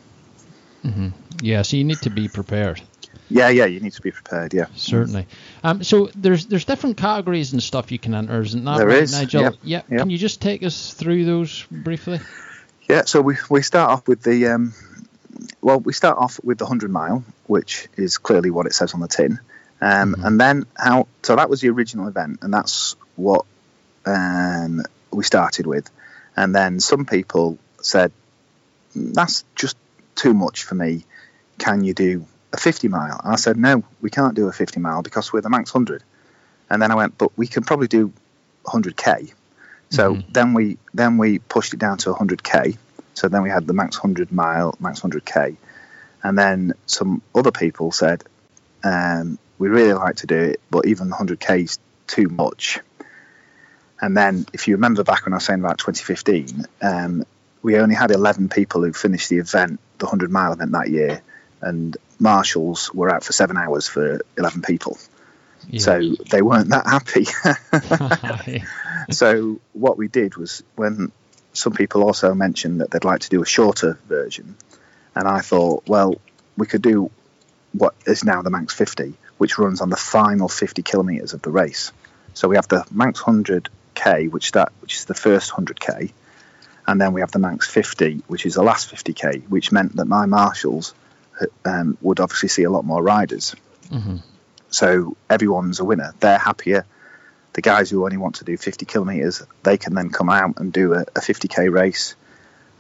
[0.83, 1.09] hmm
[1.41, 2.83] Yeah, so you need to be prepared.
[3.31, 4.55] Yeah, yeah, you need to be prepared.
[4.55, 5.27] Yeah, Certainly.
[5.63, 9.03] Um, so there's there's different categories and stuff you can enter, isn't that There right,
[9.03, 9.43] is, Nigel?
[9.43, 9.83] yep, Yeah.
[9.89, 10.01] yep.
[10.01, 12.21] Can you just take us through those briefly?
[12.89, 14.75] Yeah, so we, we start off with the um,
[15.61, 19.01] well, we start off with the hundred mile, which is clearly what it says on
[19.01, 19.39] the tin,
[19.81, 20.25] um, Mhm.
[20.27, 21.07] and then how.
[21.23, 23.45] So that was the original event, and that's what
[24.07, 25.91] um, we started with,
[26.37, 28.11] and then some people said,
[28.95, 29.77] that's just
[30.15, 31.05] too much for me.
[31.59, 33.21] Can you do a 50 mile?
[33.23, 36.03] And I said, no, we can't do a 50 mile because we're the Manx 100.
[36.71, 38.13] And then I went, but we can probably do
[38.65, 39.33] 100k.
[39.91, 40.25] So Mhm.
[40.33, 42.77] then we then we pushed it down to 100k.
[43.15, 45.57] So then we had the Manx 100 mile, Manx 100k,
[46.23, 48.23] and then some other people said,
[48.85, 52.81] um, we really like to do it, but even 100k is too much.
[54.01, 57.25] And then, if you remember back when I was saying about 2015, um,
[57.63, 61.23] we only had 11 people who finished the event, the 100 mile event that year,
[61.61, 64.97] and marshals were out for seven hours for 11 people.
[65.69, 65.81] Yeah.
[65.81, 67.27] So they weren't that happy.
[69.11, 71.13] So what we did was when
[71.53, 74.57] some people also mentioned that they'd like to do a shorter version,
[75.15, 76.17] and I thought, well,
[76.57, 77.11] we could do
[77.73, 81.51] what is now the Manx 50, which runs on the final 50 kilometres of the
[81.51, 81.93] race.
[82.35, 86.13] So we have the Manx 100k, which that which is the first 100k,
[86.87, 90.07] and then we have the Manx 50, which is the last 50k, which meant that
[90.07, 90.95] my marshals
[91.65, 93.55] um, would obviously see a lot more riders.
[93.91, 94.23] Mhm.
[94.71, 96.15] So everyone's a winner.
[96.21, 96.85] They're happier.
[97.55, 100.73] The guys who only want to do 50 kilometres, they can then come out and
[100.73, 102.15] do a, a 50k race.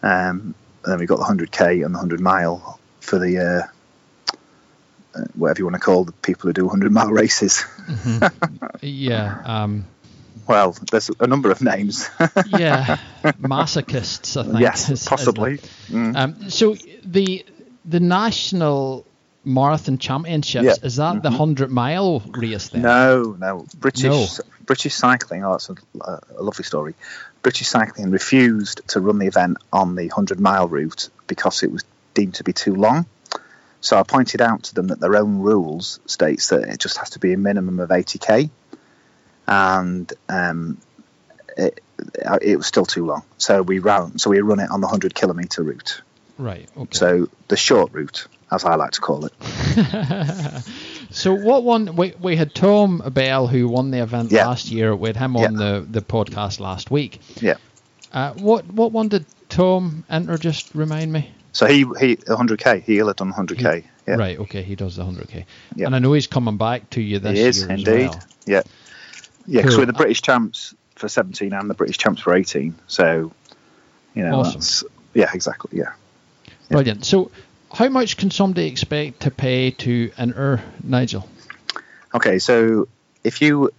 [0.02, 5.24] Um, and then we've got the 100k and the 100 mile for the uh, uh,
[5.34, 7.64] whatever you want to call the people who do 100 mile races.
[8.82, 9.42] yeah.
[9.44, 9.86] Um,
[10.46, 12.08] Well, there's a number of names.
[12.46, 12.98] yeah.
[13.24, 14.60] Masochists, I think.
[14.60, 15.58] yes, is- is possibly.
[15.88, 16.16] Mm.
[16.16, 17.44] Um, so the
[17.84, 19.06] the national
[19.48, 20.74] marathon championships Yeah.
[20.86, 22.82] is that the hundred mile race then?
[22.82, 23.66] No, no.
[23.78, 24.26] British No.
[24.66, 25.44] British Cycling.
[25.44, 25.76] Oh, that's a,
[26.36, 26.94] a lovely story.
[27.42, 31.84] British Cycling refused to run the event on the 100 mile route because it was
[32.14, 33.06] deemed to be too long.
[33.80, 37.10] So I pointed out to them that their own rules states that it just has
[37.10, 38.50] to be a minimum of 80k,
[39.46, 40.78] and um,
[41.56, 41.80] it,
[42.42, 43.22] it was still too long.
[43.38, 44.18] So we ran.
[44.18, 46.02] So we run it on the 100 kilometer route.
[46.36, 46.68] Right.
[46.76, 46.88] Okay.
[46.92, 49.32] So the short route, as I like to call it.
[51.10, 51.96] So what one?
[51.96, 54.46] We, we had Tom Bell who won the event Yeah.
[54.46, 54.94] last year.
[54.94, 57.18] We had him on the, the podcast last week.
[57.40, 57.54] Yeah.
[58.12, 60.36] Uh, what what one did Tom enter?
[60.36, 61.30] Just remind me.
[61.52, 62.82] So he he 100k.
[62.82, 63.84] He'll have done 100k.
[64.06, 64.14] Yeah.
[64.16, 64.38] Right.
[64.38, 64.62] Okay.
[64.62, 65.46] He does the hundred k.
[65.74, 65.86] Yeah.
[65.86, 68.08] And I know he's coming back to you this He is year as indeed.
[68.10, 68.20] well.
[68.46, 68.62] Yeah,
[69.46, 69.60] yeah.
[69.62, 69.82] Because Cool.
[69.82, 72.74] we're the British champs for 17 and the British champs for 18.
[72.86, 73.32] So,
[74.14, 74.60] you know, Awesome.
[74.60, 74.84] that's
[75.14, 75.78] yeah, exactly.
[75.78, 75.92] Yeah.
[76.70, 77.06] Brilliant.
[77.06, 77.30] So,
[77.72, 81.28] how much can somebody expect to pay to enter, Nigel?
[82.14, 82.88] Okay, so
[83.24, 83.70] if you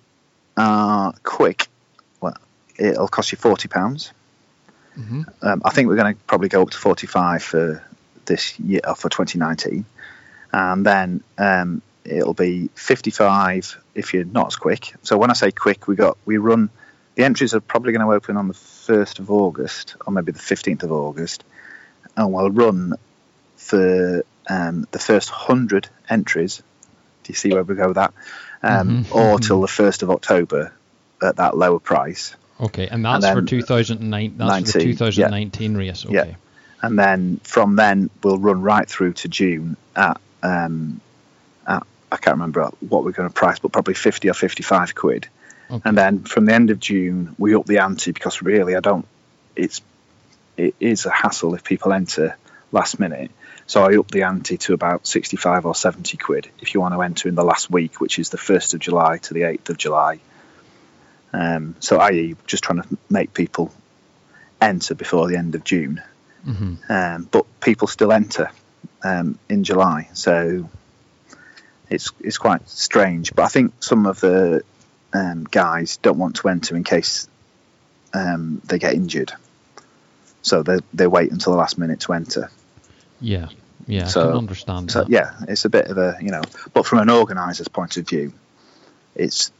[0.58, 1.68] are quick,
[2.22, 2.38] well,
[2.78, 4.12] it'll cost you 40 pounds.
[4.98, 5.26] Mhm.
[5.42, 7.84] Um, I think we're going to probably go up to 45 for
[8.26, 9.86] this year uh, for 2019,
[10.52, 14.94] and then um, it'll be 55 if you're not as quick.
[15.04, 16.70] So when I say quick, we got we run.
[17.16, 20.40] The entries are probably going to open on the 1st of August or maybe the
[20.40, 21.44] 15th of August,
[22.16, 22.94] and we'll run
[23.70, 26.58] for um, the first 100 entries.
[27.24, 28.14] Do you see where we go with that?
[28.64, 30.74] Um, Mhm, Or till the 1st of October
[31.22, 32.36] at that lower price.
[32.60, 34.38] Okay, and that's And for then 2009.
[34.38, 34.96] That's for the 19, yeah.
[35.28, 36.06] 2019 race.
[36.06, 36.14] Okay.
[36.16, 36.36] Yeah.
[36.82, 41.00] and then from then we'll run right through to June at, um,
[41.68, 45.28] at I can't remember what we're going to price, but probably fifty or fifty-five quid.
[45.70, 45.82] Okay.
[45.86, 49.06] And then from the end of June we up the ante because really I don't.
[49.56, 49.82] It's
[50.58, 52.36] it is a hassle if people enter
[52.72, 53.32] last minute.
[53.70, 57.04] So I upped the ante to about sixty-five or seventy quid if you want to
[57.04, 59.78] enter in the last week, which is the first of July to the eighth of
[59.78, 60.20] July.
[61.32, 62.36] Um, so i.e.
[62.48, 63.72] just trying to make people
[64.60, 66.02] enter before the end of June
[66.44, 68.50] hmm um, but people still enter
[69.04, 70.68] um, in July, so
[71.92, 73.36] it's it's quite strange.
[73.36, 74.64] But I think some of the
[75.14, 77.30] um, guys don't want to enter in case
[78.16, 79.32] um, they get injured,
[80.42, 82.50] so they they wait until the last minute to enter.
[83.22, 83.48] Yeah.
[83.88, 84.06] Yeah.
[84.06, 85.10] I So- can understand So that.
[85.10, 86.42] yeah, it's a bit of a you know,
[86.74, 88.34] but from an organiser's point of view,
[89.16, 89.52] it's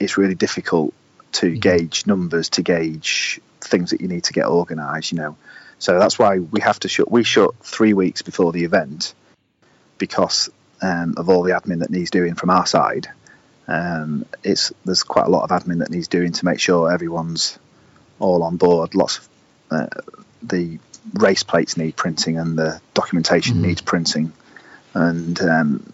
[0.00, 0.92] it's really difficult
[1.32, 1.60] to Mhm.
[1.60, 5.12] gauge numbers, to gauge things that you need to get organised.
[5.12, 5.36] You know,
[5.78, 7.10] so that's why we have to shut.
[7.10, 9.14] We shut three weeks before the event
[9.98, 10.50] because
[10.82, 13.08] um, of all the admin that needs doing from our side.
[13.66, 17.58] Um, it's there's quite a lot of admin that needs doing to make sure everyone's
[18.18, 18.94] all on board.
[18.94, 19.28] Lots of
[19.70, 19.86] uh,
[20.42, 20.78] the
[21.12, 23.62] race plates need printing and the documentation Mhm.
[23.62, 24.32] needs printing
[24.94, 25.92] and um,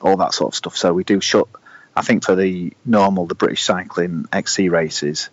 [0.00, 0.76] all that sort of stuff.
[0.76, 1.48] So we do shut.
[1.94, 5.30] I think for the normal, the British cycling XC races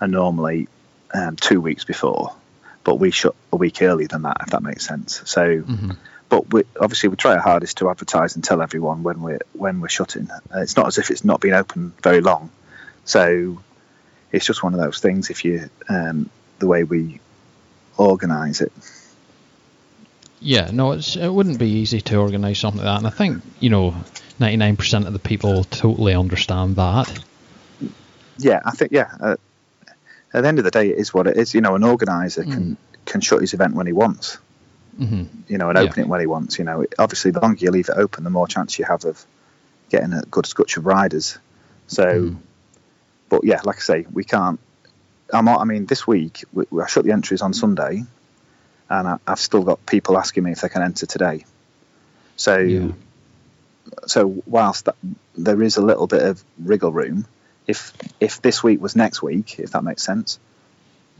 [0.00, 0.68] are normally
[1.12, 2.34] um, two weeks before,
[2.84, 5.22] but we shut a week earlier than that, if that makes sense.
[5.26, 5.90] So, hmm
[6.30, 9.80] but we, obviously we try our hardest to advertise and tell everyone when we're when
[9.80, 10.28] we're shutting.
[10.54, 12.50] It's not as if it's not been open very long,
[13.06, 13.62] so
[14.30, 15.30] it's just one of those things.
[15.30, 17.20] If you um, the way we
[17.98, 18.72] organise it.
[20.40, 23.42] Yeah, no, it's, it wouldn't be easy to organise something like that, and I think
[23.60, 23.94] you know,
[24.38, 27.12] ninety nine percent of the people totally understand that.
[28.38, 29.10] Yeah, I think yeah.
[29.20, 29.36] Uh,
[30.32, 31.54] at the end of the day, it is what it is.
[31.54, 32.52] You know, an organizer Mm.
[32.52, 34.38] can can shut his event when he wants.
[34.96, 35.84] hmm You know, and Yeah.
[35.84, 36.58] open it when he wants.
[36.58, 39.24] You know, obviously, the longer you leave it open, the more chance you have of
[39.90, 41.38] getting a good scutch of riders.
[41.88, 42.36] So, Mm.
[43.28, 44.60] but yeah, like I say, we can't.
[45.32, 45.48] I'm.
[45.48, 48.04] I mean, this week we, I shut the entries on Sunday,
[48.88, 51.44] and I, I've still got people asking me if they can enter today.
[52.36, 52.92] So, Yeah.
[54.06, 54.96] so whilst that,
[55.36, 57.26] there is a little bit of wriggle room,
[57.66, 60.38] if if this week was next week, if that makes sense,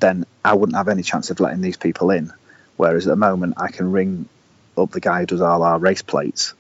[0.01, 2.33] then I wouldn't have any chance of letting these people in.
[2.77, 4.29] Whereas at the moment, I can ring
[4.77, 6.55] up the guy who does all our race plates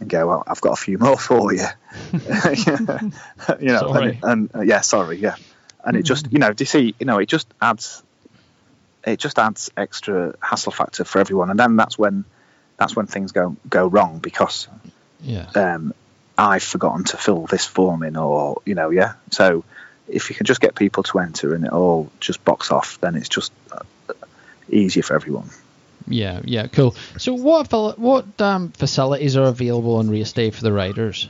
[0.00, 1.66] and go, well, I've got a few more for you.
[3.60, 5.36] you know, and, and uh, yeah, sorry, yeah,
[5.84, 8.02] and it just, you know, do you see, you know, it just adds,
[9.04, 12.24] it just adds extra hassle factor for everyone, and then that's when,
[12.76, 14.68] that's when things go go wrong because
[15.20, 15.46] Yeah.
[15.54, 15.94] um,
[16.38, 19.14] I've forgotten to fill this form in, or you know, yeah.
[19.30, 19.64] So
[20.08, 23.14] if you can just get people to enter and it all just box off, then
[23.14, 23.82] it's just uh,
[24.68, 25.50] easier for everyone.
[26.08, 26.96] Yeah, yeah, cool.
[27.18, 31.28] So, what what um, facilities are available on race day for the riders?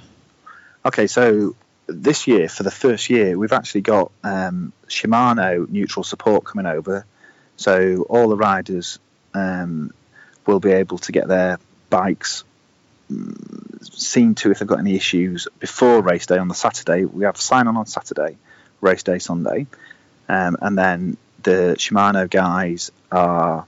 [0.84, 1.54] Okay, so
[1.92, 7.07] this year for the first year, we've actually got um, Shimano neutral support coming over,
[7.57, 8.98] so all the riders
[9.35, 9.92] um,
[10.46, 11.59] will be able to get their
[11.90, 12.44] bikes
[13.11, 17.05] mm, seen to if they've got any issues before race day on the Saturday.
[17.05, 18.37] We have sign on on Saturday,
[18.81, 19.66] race day Sunday,
[20.28, 23.66] um, and then the Shimano guys are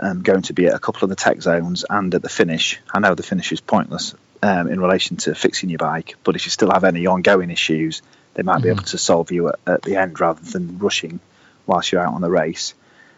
[0.00, 2.80] um, going to be at a couple of the tech zones and at the finish.
[2.92, 6.44] I know the finish is pointless um, in relation to fixing your bike, but if
[6.44, 8.02] you still have any ongoing issues,
[8.34, 11.20] they might be able to solve you at, at the end rather than rushing
[11.66, 12.74] whilst you're out on the race.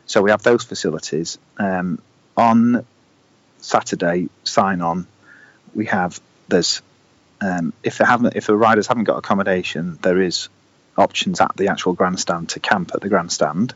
[0.06, 1.38] So we have those facilities.
[1.58, 2.00] Um,
[2.36, 2.84] on
[3.58, 5.06] Saturday, sign on,
[5.74, 6.82] we have there's
[7.40, 10.48] um, if they haven't if the riders haven't got accommodation, there is
[10.96, 13.74] options at the actual grandstand to camp at the grandstand.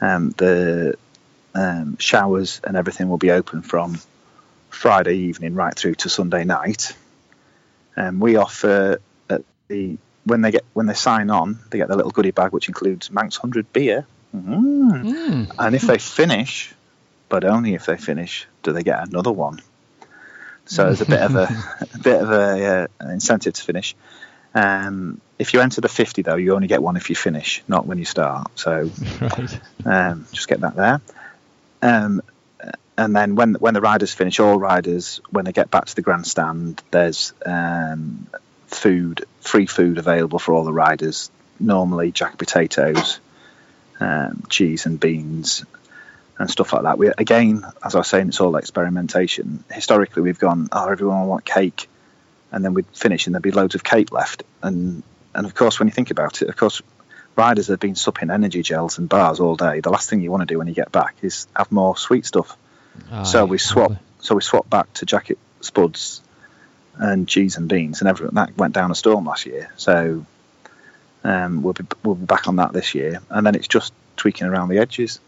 [0.00, 0.96] Um, the
[1.54, 3.98] um, showers and everything will be open from
[4.72, 6.96] Friday evening right through to Sunday night.
[7.96, 11.96] Um, we offer at the when they get when they sign on, they get their
[11.96, 15.04] little goodie bag which includes Manx Hundred beer, mm.
[15.04, 15.54] Mm.
[15.58, 16.72] and if they finish,
[17.28, 19.60] but only if they finish, do they get another one.
[20.64, 21.48] So there's a bit of a,
[21.94, 23.94] a bit of a uh, an incentive to finish.
[24.54, 27.86] Um, if you enter the 50 though, you only get one if you finish, not
[27.86, 28.50] when you start.
[28.58, 29.60] So Right.
[29.84, 31.00] um, just get that there.
[31.82, 32.22] Um,
[33.02, 36.02] and then when when the riders finish, all riders when they get back to the
[36.02, 38.28] grandstand, there's um,
[38.68, 41.30] food, free food available for all the riders.
[41.58, 43.18] Normally, jack potatoes,
[43.98, 45.64] um, cheese and beans,
[46.38, 46.96] and stuff like that.
[46.96, 49.64] We again, as I was saying, it's all experimentation.
[49.70, 51.88] Historically, we've gone, oh, everyone want cake,
[52.52, 54.44] and then we'd finish, and there'd be loads of cake left.
[54.62, 55.02] And
[55.34, 56.82] and of course, when you think about it, of course,
[57.34, 59.80] riders have been supping energy gels and bars all day.
[59.80, 62.26] The last thing you want to do when you get back is have more sweet
[62.26, 62.56] stuff.
[63.24, 63.92] So we swap.
[64.20, 66.22] So we swapped back to jacket spuds
[66.96, 69.70] and cheese and beans, and everything that went down a storm last year.
[69.76, 70.24] So
[71.24, 74.46] um, we'll be we'll be back on that this year, and then it's just tweaking
[74.46, 75.20] around the edges.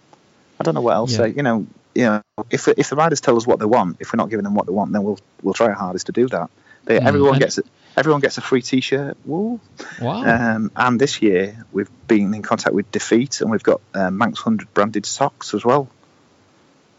[0.60, 1.12] I don't know what else.
[1.12, 1.18] Yeah.
[1.18, 4.12] Say, you know, you know, if if the riders tell us what they want, if
[4.12, 6.28] we're not giving them what they want, then we'll we'll try our hardest to do
[6.28, 6.50] that.
[6.84, 7.66] They, Mm, everyone gets it.
[7.96, 9.16] Everyone gets a free T-shirt.
[9.24, 9.60] Woo.
[10.00, 10.24] Wow.
[10.24, 14.40] Um, and this year we've been in contact with DeFeet, and we've got um, Manx
[14.40, 15.88] Hundred branded socks as well.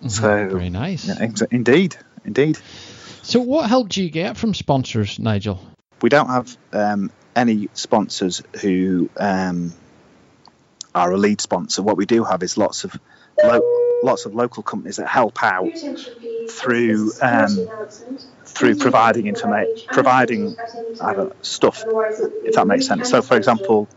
[0.03, 0.12] Mhm.
[0.12, 1.08] so- Very nice.
[1.08, 2.58] Yeah, ex- indeed, indeed.
[3.21, 5.60] So, what help do you get from sponsors, Nigel?
[6.01, 9.73] We don't have um, any sponsors who um,
[10.93, 11.81] are a lead sponsor.
[11.81, 12.97] What we do have is lots of
[13.43, 13.61] lo-
[14.03, 15.72] lots of local companies that help out
[16.49, 17.67] through um,
[18.45, 20.55] through providing informa- providing
[21.01, 21.84] know, stuff,
[22.43, 23.09] if that makes sense.
[23.09, 23.88] So, for example,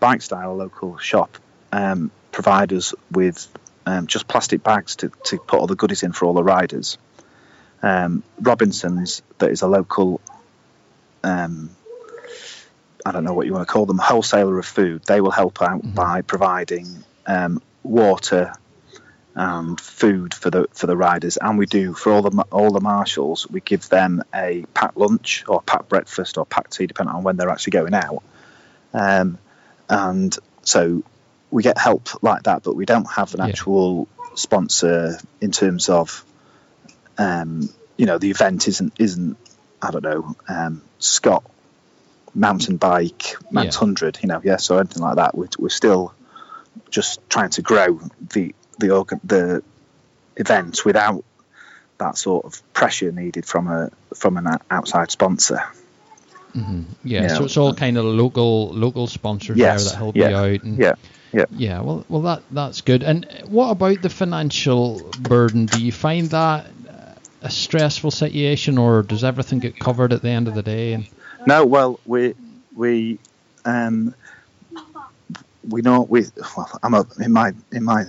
[0.00, 1.38] Bike Style, a local shop,
[1.70, 3.46] um, provide us with
[3.86, 6.98] um, just plastic bags to, to put all the goodies in for all the riders.
[7.82, 10.20] Um, Robinson's, that is a local,
[11.24, 11.70] um,
[13.04, 15.02] I don't know what you want to call them, wholesaler of food.
[15.04, 18.52] They will help out by providing um, water
[19.34, 22.80] and food for the for the riders, and we do for all the all the
[22.80, 23.48] marshals.
[23.48, 27.36] We give them a packed lunch or packed breakfast or packed tea, depending on when
[27.36, 28.22] they're actually going out.
[28.92, 29.38] Um,
[29.88, 31.02] and so
[31.52, 33.46] we get help like that, but we don't have an Yeah.
[33.46, 36.24] actual sponsor in terms of,
[37.18, 39.36] um, you know, the event isn't isn't
[39.80, 41.44] I don't know um, Scott
[42.34, 43.78] mountain bike Manx Yeah.
[43.80, 45.36] hundred, you know, yeah, so anything like that.
[45.36, 46.14] We're, we're still
[46.90, 48.00] just trying to grow
[48.32, 49.62] the the organ, the
[50.36, 51.24] event without
[51.98, 55.62] that sort of pressure needed from a from an outside sponsor.
[56.54, 56.82] Mm-hmm.
[57.04, 60.28] Yeah, You so it's all kind of local local sponsors Yes, there that help yeah,
[60.28, 60.62] you out.
[60.62, 60.94] And, Yeah,
[61.32, 61.44] yeah.
[61.50, 63.02] Yeah, well, well, that that's good.
[63.02, 65.66] And what about the financial burden?
[65.66, 66.66] Do you find that
[67.42, 70.92] a stressful situation, or does everything get covered at the end of the day?
[70.92, 71.06] And
[71.46, 72.34] No, well, we
[72.74, 73.18] we
[73.64, 74.14] um,
[75.68, 76.26] we know we.
[76.56, 78.04] Well, I'm a in my in my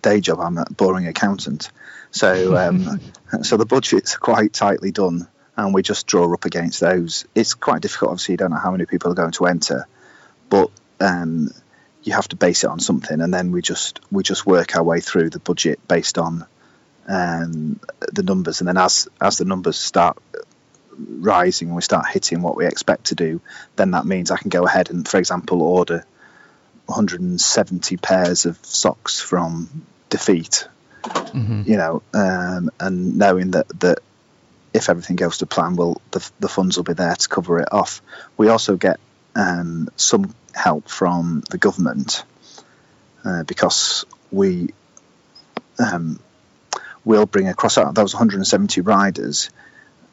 [0.00, 0.40] day job.
[0.40, 1.70] I'm a boring accountant,
[2.10, 3.00] so um,
[3.42, 5.28] so the budget's are quite tightly done,
[5.58, 7.26] and we just draw up against those.
[7.34, 8.12] It's quite difficult.
[8.12, 9.88] Obviously, you don't know how many people are going to enter,
[10.48, 11.50] but um,
[12.04, 14.84] you have to base it on something, and then we just we just work our
[14.84, 16.46] way through the budget based on
[17.08, 17.80] um,
[18.12, 20.16] the numbers, and then as as the numbers start
[20.96, 23.40] rising and we start hitting what we expect to do,
[23.74, 26.04] then that means I can go ahead and, for example, order
[26.86, 30.68] 170 pairs of socks from DeFeet.
[31.66, 34.00] You know, um, and knowing that that
[34.72, 37.72] if everything goes to plan, well, the the funds will be there to cover it
[37.72, 38.02] off.
[38.36, 39.00] We also get
[39.34, 42.24] um, some help from the government
[43.24, 44.74] uh, because we
[45.78, 46.18] um,
[47.04, 49.50] will bring across out those 170 riders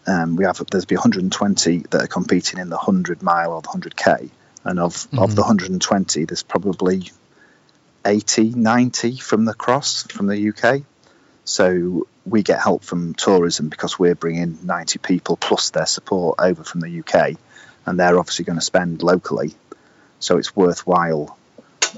[0.08, 3.68] um, we have there's be 120 that are competing in the 100 mile or the
[3.68, 4.30] 100k
[4.64, 7.12] and of of the 120 there's probably
[8.06, 10.84] 80 90 from the cross from the UK
[11.46, 16.64] so we get help from tourism because we're bringing 90 people plus their support over
[16.64, 17.38] from the UK
[17.86, 19.54] and they're obviously going to spend locally
[20.20, 21.38] so it's worthwhile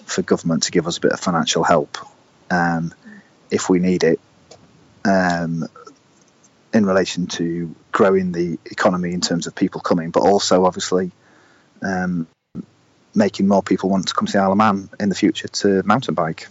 [0.06, 1.98] for government to give us a bit of financial help
[2.52, 2.94] um,
[3.50, 4.20] if we need it
[5.06, 5.68] um,
[6.74, 11.12] in relation to growing the economy in terms of people coming, but also obviously
[11.82, 12.28] um,
[13.16, 15.84] making more people want to come to the Isle of Man in the future to
[15.84, 16.48] mountain bike.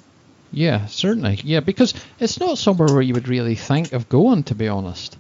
[0.53, 4.55] Yeah, certainly, yeah, because it's not somewhere where you would really think of going, to
[4.55, 5.17] be honest.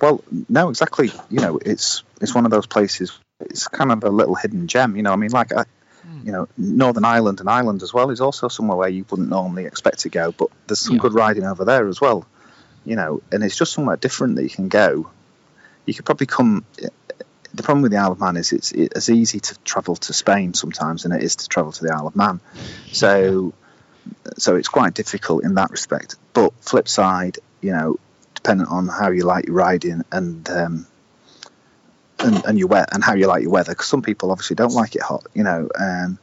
[0.00, 1.10] Well, no, exactly.
[1.28, 3.18] You know, it's it's one of those places.
[3.40, 4.96] It's kind of a little hidden gem.
[4.96, 5.64] You know, I mean, like I,
[6.02, 6.26] hmm.
[6.26, 9.64] you know, Northern Ireland and Ireland as well is also somewhere where you wouldn't normally
[9.64, 11.02] expect to go, but there's some Yeah.
[11.02, 12.26] good riding over there as well.
[12.84, 15.10] You know, and it's just somewhere different that you can go.
[15.84, 16.64] You could probably come.
[17.54, 20.12] The problem with the Isle of Man is it's it's as easy to travel to
[20.12, 22.40] Spain sometimes than it is to travel to the Isle of Man.
[22.92, 23.52] So,
[24.36, 26.16] so it's quite difficult in that respect.
[26.32, 27.98] But flip side, you know,
[28.34, 30.86] depending on how you like your riding and um,
[32.20, 33.72] and, and your wet and how you like your weather.
[33.72, 35.26] Because some people obviously don't like it hot.
[35.34, 36.18] You know, um,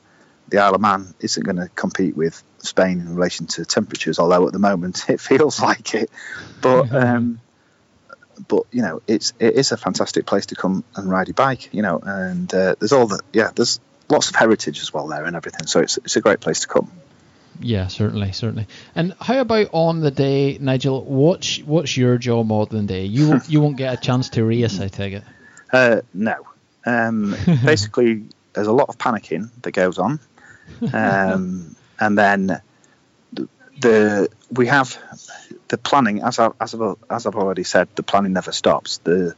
[0.50, 4.48] the Isle of Man isn't going to compete with Spain in relation to temperatures, although
[4.48, 6.10] at the moment it feels like it.
[6.62, 7.40] But um,
[8.48, 11.74] but you know, it's it is a fantastic place to come and ride your bike.
[11.74, 13.80] You know, and uh, there's all the yeah, there's
[14.10, 15.68] lots of heritage as well there and everything.
[15.68, 16.92] So it's it's a great place to come.
[17.60, 18.68] Yeah, certainly, certainly.
[18.96, 21.04] And how about on the day, Nigel?
[21.04, 23.06] What's what's your job modelling day?
[23.06, 25.24] You won't- you won't get a chance to race, I take it.
[25.72, 26.46] Uh, no.
[26.86, 27.36] Um,
[27.66, 30.20] basically, there's a lot of panicking that goes on,
[30.94, 32.62] um, and then
[33.34, 33.48] the,
[33.80, 34.98] the we have
[35.68, 39.00] the planning as I, as I've, as I've already said, the planning never stops.
[39.00, 39.36] The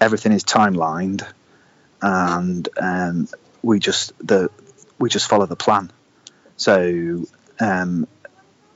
[0.00, 1.26] everything is timelined,
[2.02, 3.28] and um,
[3.62, 4.50] we just the
[4.98, 5.90] we just follow the plan.
[6.56, 7.24] So
[7.60, 8.06] um,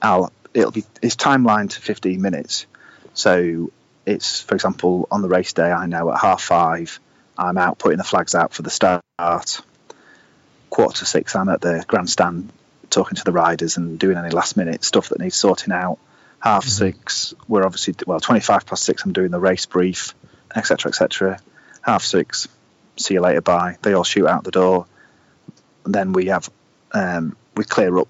[0.01, 2.67] I'll it'll be it's timeline to 15 minutes.
[3.15, 3.71] So
[4.07, 7.01] it's for example on the race day I know at half five
[7.37, 9.03] I'm out putting the flags out for the start.
[10.71, 12.51] Quarter to six I'm at the grandstand
[12.91, 15.99] talking to the riders and doing any last minute stuff that needs sorting out.
[16.41, 20.15] Half six we're obviously well 25 past six I'm doing the race brief
[20.55, 21.41] etc etc.
[21.83, 22.49] Half six
[22.97, 23.77] see you later bye.
[23.83, 24.87] They all shoot out the door.
[25.85, 26.49] And then we have
[26.93, 28.09] um, we clear up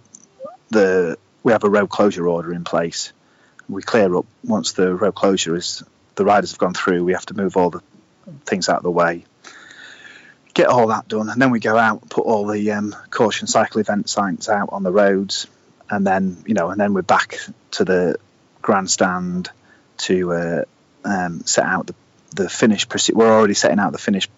[0.71, 3.13] the we have a road closure order in place.
[3.69, 5.83] We clear up once the road closure is
[6.15, 7.05] the riders have gone through.
[7.05, 7.83] We have to move all the
[8.45, 9.25] things out of the way,
[10.55, 13.81] get all that done, and then we go out, put all the um, caution cycle
[13.81, 15.47] event signs out on the roads,
[15.91, 17.39] and then you know, and then we're back
[17.73, 18.17] to the
[18.63, 19.51] grandstand
[19.99, 20.65] to uh,
[21.05, 21.95] um, set out the
[22.35, 22.87] the finish.
[23.13, 24.29] We're already setting out the finish,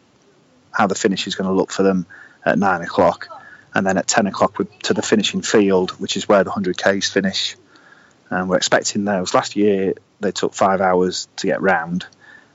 [0.73, 2.07] how the finish is going to look for them
[2.45, 3.29] at nine o'clock,
[3.75, 6.77] and then at ten o'clock we're to the finishing field, which is where the hundred
[6.77, 7.57] k's finish.
[8.29, 9.35] And we're expecting those.
[9.35, 12.07] Last year they took five hours to get round.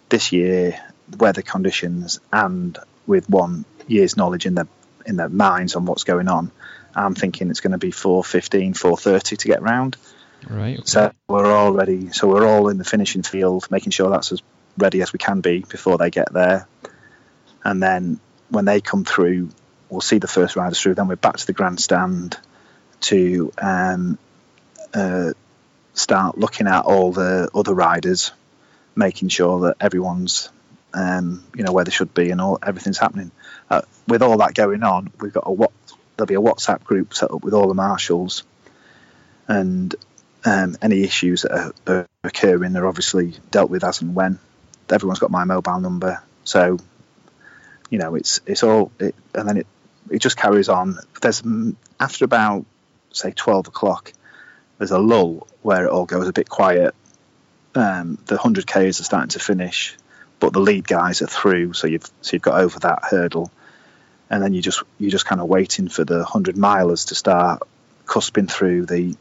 [0.08, 0.80] This year,
[1.18, 4.68] weather conditions and with one year's knowledge in their
[5.06, 6.52] in their minds on what's going on,
[6.96, 9.98] I'm thinking it's going to be 4:15, 4:30 to get round.
[10.50, 10.78] Right.
[10.80, 10.86] Okay.
[10.86, 12.12] So we're all ready.
[12.12, 14.42] So we're all in the finishing field, making sure that's as
[14.78, 16.68] ready as we can be before they get there.
[17.64, 19.50] And then when they come through,
[19.90, 20.96] we'll see the first riders through.
[20.96, 22.38] Then we're back to the grandstand
[23.02, 24.18] to um,
[24.94, 25.32] uh,
[25.94, 28.32] start looking at all the other riders
[28.96, 30.50] making sure that everyone's
[30.94, 33.32] um, you know where they should be and all everything's happening.
[33.70, 35.72] Uh, with all that going on, we've got a what
[36.16, 38.44] there'll be a WhatsApp group set up with all the marshals,
[39.48, 39.94] and
[40.46, 44.40] um, any issues that are, are occurring are obviously dealt with as and when.
[44.90, 46.78] Everyone's got my mobile number, so
[47.90, 49.68] you know it's it's all it, and then it
[50.10, 50.98] it just carries on.
[51.22, 52.66] There's mm, after about
[53.12, 54.14] say twelve o'clock,
[54.78, 56.94] there's a lull where it all goes a bit quiet.
[57.74, 59.98] Um, the hundred k's are starting to finish,
[60.40, 63.52] but the lead guys are through, so you've so you've got over that hurdle,
[64.30, 67.64] and then you just you're just kind of waiting for the hundred milers to start
[68.06, 69.16] cusping through the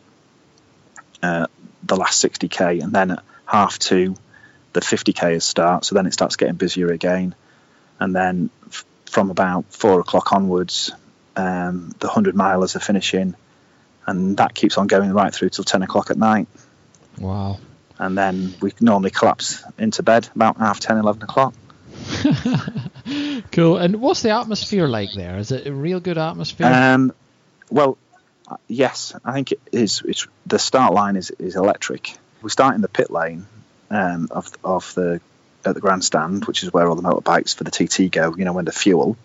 [1.23, 1.47] uh,
[1.83, 4.15] the last 60k, and then at half two,
[4.73, 5.85] the 50k start.
[5.85, 7.35] So then it starts getting busier again,
[7.99, 8.51] and then
[9.15, 10.91] from about four o'clock onwards,
[11.37, 13.37] um, the 100 milers are finishing,
[14.07, 16.49] and that keeps on going right through till 10 o'clock at night.
[17.21, 17.61] Wow.
[17.97, 21.55] And then we normally collapse into bed about half 10, 11 o'clock.
[23.53, 23.77] cool.
[23.77, 25.39] And what's the atmosphere like there?
[25.39, 26.67] Is it a real good atmosphere?
[26.67, 27.13] Um,
[27.71, 27.97] well,
[28.67, 30.03] yes, I think it is.
[30.05, 32.17] It's the start line is, is electric.
[32.43, 33.47] We start in the pit lane
[33.91, 35.21] um, of of the
[35.67, 38.35] at the grandstand, which is where all the motorbikes for the TT go.
[38.37, 39.17] You know, when the fuel.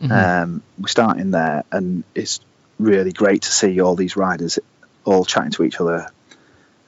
[0.00, 0.12] Mm-hmm.
[0.12, 2.40] Um, we start in there, and it's
[2.78, 4.58] really great to see all these riders
[5.04, 6.08] all chatting to each other.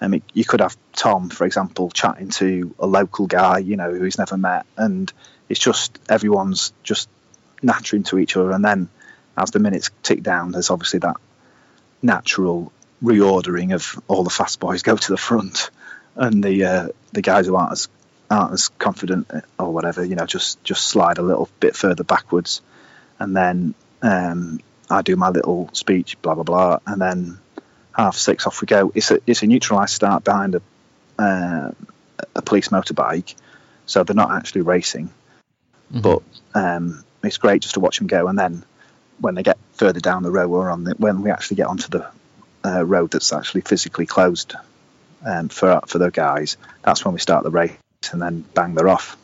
[0.00, 3.92] I mean, you could have Tom, for example, chatting to a local guy, you know,
[3.92, 5.10] who he's never met, and
[5.48, 7.08] it's just everyone's just
[7.62, 8.50] nattering to each other.
[8.50, 8.88] And then,
[9.36, 11.16] as the minutes tick down, there's obviously that
[12.02, 12.72] natural
[13.02, 15.70] reordering of all the fast boys go to the front,
[16.14, 17.88] and the uh, the guys who aren't as
[18.30, 22.60] aren't as confident or whatever, you know, just just slide a little bit further backwards,
[23.18, 24.60] and then um,
[24.90, 27.38] I do my little speech, blah blah blah, and then
[27.92, 28.92] half six off we go.
[28.94, 30.62] It's a it's a neutralised start behind a
[31.18, 31.70] uh,
[32.34, 33.34] a police motorbike,
[33.86, 35.10] so they're not actually racing,
[35.92, 36.00] mm-hmm.
[36.00, 36.22] but
[36.54, 38.64] um, it's great just to watch them go, and then
[39.20, 41.88] when they get further down the road or on the, when we actually get onto
[41.88, 42.06] the
[42.64, 44.54] uh, road that's actually physically closed
[45.24, 47.76] um, for for the guys, that's when we start the race
[48.12, 49.16] and then bang they're off.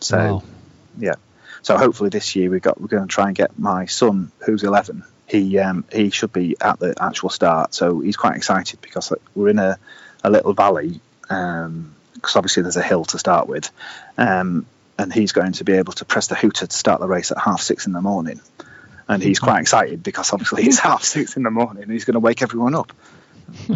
[0.00, 0.42] So wow.
[0.98, 1.14] yeah,
[1.62, 4.62] so hopefully this year we got we're going to try and get my son who's
[4.62, 5.04] 11.
[5.26, 9.48] He um, he should be at the actual start, so he's quite excited because we're
[9.48, 9.78] in a,
[10.24, 13.70] a little valley Um, because obviously there's a hill to start with,
[14.16, 14.66] um,
[14.98, 17.38] and he's going to be able to press the hooter to start the race at
[17.38, 18.40] half six in the morning
[19.08, 22.14] and he's quite excited because obviously it's half six in the morning and he's going
[22.14, 22.92] to wake everyone up.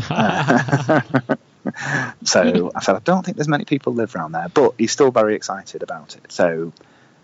[0.09, 1.00] Uh,
[2.25, 5.11] so I said, I don't think there's many people live around there, but he's still
[5.11, 6.33] very excited about it.
[6.33, 6.73] So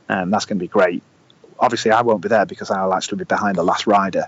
[0.09, 1.03] um, that's going to be great.
[1.59, 4.27] Obviously, I won't be there because I'll actually be behind the last rider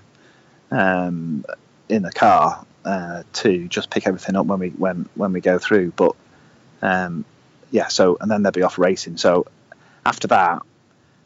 [0.71, 1.45] um,
[1.89, 5.59] in the car uh, to just pick everything up when we when when we go
[5.59, 5.93] through.
[5.93, 6.17] But
[6.83, 7.25] um,
[7.71, 9.17] yeah, so and then they'll be off racing.
[9.17, 9.47] So
[10.05, 10.63] after that,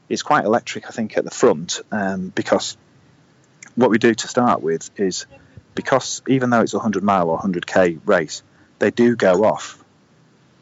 [0.09, 2.76] it's quite electric, I think, at the front um, because
[3.74, 5.26] what we do to start with is
[5.74, 8.43] because even though it's a 100 mile or 100k race,
[8.85, 9.82] they do go off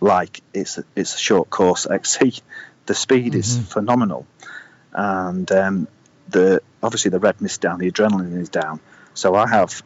[0.01, 2.35] like it's a, it's a short course XC.
[2.85, 3.39] The speed mm-hmm.
[3.39, 4.27] is phenomenal,
[4.93, 5.87] and um,
[6.29, 8.81] the obviously the red mist down, the adrenaline is down.
[9.15, 9.85] So I have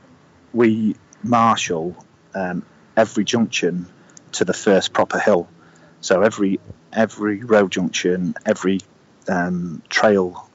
[0.54, 1.94] we marshal
[2.34, 2.64] um,
[2.96, 3.86] every junction
[4.32, 5.46] to the first proper hill.
[6.00, 6.58] So every
[6.90, 8.80] every road junction, every
[9.28, 10.48] um, trail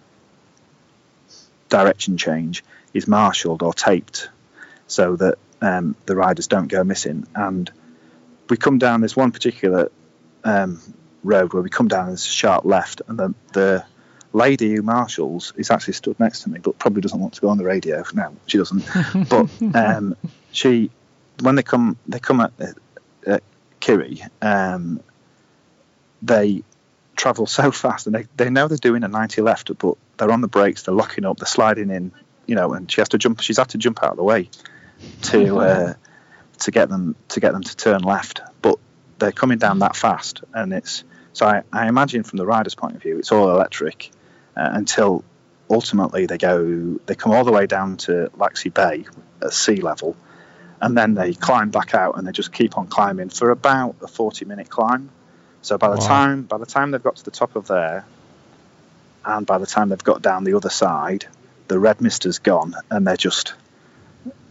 [1.69, 4.29] direction change is marshalled or taped
[4.87, 7.27] so that um, the riders don't go missing.
[7.35, 7.71] And
[8.49, 9.91] we come down this one particular
[10.43, 10.81] um,
[11.23, 13.85] road where we come down this sharp left, and the, the
[14.33, 17.49] lady who marshals is actually stood next to me, but probably doesn't want to go
[17.49, 18.03] on the radio.
[18.13, 18.83] No, she doesn't.
[19.29, 20.15] but um,
[20.51, 20.89] she,
[21.41, 22.53] when they come, they come at,
[23.25, 23.43] at
[23.79, 24.23] Kiri.
[24.41, 25.01] Um,
[26.21, 26.63] they
[27.15, 30.41] travel so fast, and they, they know they're doing a 90 left, but they're on
[30.41, 32.11] the brakes, they're locking up, they're sliding in,
[32.47, 33.41] you know, and she has to jump.
[33.41, 34.49] She's had to jump out of the way
[35.23, 35.93] to uh,
[36.59, 38.79] to get them to get them to turn left, but
[39.19, 42.95] they're coming down that fast, and it's so I, I imagine from the rider's point
[42.95, 44.11] of view, it's all electric
[44.55, 45.23] uh, until
[45.69, 49.05] ultimately they go they come all the way down to Laxey Bay
[49.41, 50.15] at sea level,
[50.81, 54.07] and then they climb back out and they just keep on climbing for about a
[54.07, 55.09] 40 minute climb
[55.61, 56.07] so by the wow.
[56.07, 58.05] time by the time they've got to the top of there,
[59.25, 61.25] and by the time they've got down the other side,
[61.67, 63.53] the red mist has gone, and they're just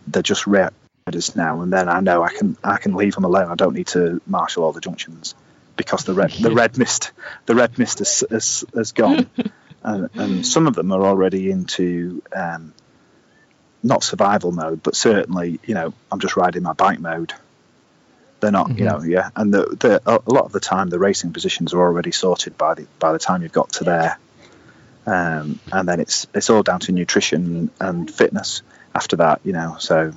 [0.06, 1.60] they're just riders now.
[1.62, 3.50] And then I know I can I can leave them alone.
[3.50, 5.34] I don't need to marshal all the junctions
[5.76, 7.12] because the red the red mist
[7.46, 9.28] the red mist has has, has gone,
[9.82, 12.22] and, and, some of them are already into.
[12.34, 12.74] Um,
[13.82, 17.32] not survival mode, but certainly, you know, I'm just riding my bike mode
[18.40, 19.30] They're not, you know, yeah.
[19.36, 22.74] And the, the a lot of the time, the racing positions are already sorted by
[22.74, 24.18] the by the time you've got to there,
[25.06, 28.62] um, and then it's it's all down to nutrition and fitness
[28.94, 29.76] after that, you know.
[29.78, 30.12] So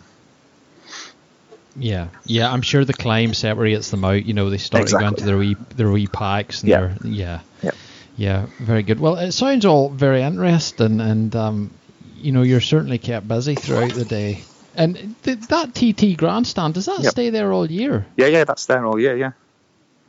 [1.76, 2.52] Yeah, yeah.
[2.52, 4.26] I'm sure the climb separates them out.
[4.26, 5.08] You know, they start to go Exactly.
[5.08, 6.62] into their wee their wee packs.
[6.62, 6.80] And Yeah.
[6.82, 7.76] their- yeah, Yep.
[8.18, 8.46] yeah.
[8.60, 9.00] Very good.
[9.00, 11.72] Well, it sounds all very interesting, and um,
[12.22, 14.44] you know, you're certainly kept busy throughout the day.
[14.76, 17.12] And th- that TT grandstand does that Yep.
[17.12, 18.06] stay there all year?
[18.18, 19.32] yeah, yeah, that's there all year, yeah.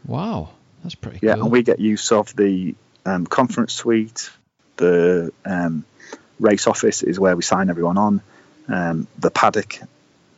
[0.07, 0.51] Wow,
[0.83, 1.45] that's pretty Yeah, cool.
[1.45, 2.75] and we get use of the
[3.07, 4.31] um, conference suite.
[4.77, 5.85] The um,
[6.41, 8.21] race office is where we sign everyone on.
[8.69, 9.79] Um, the paddock,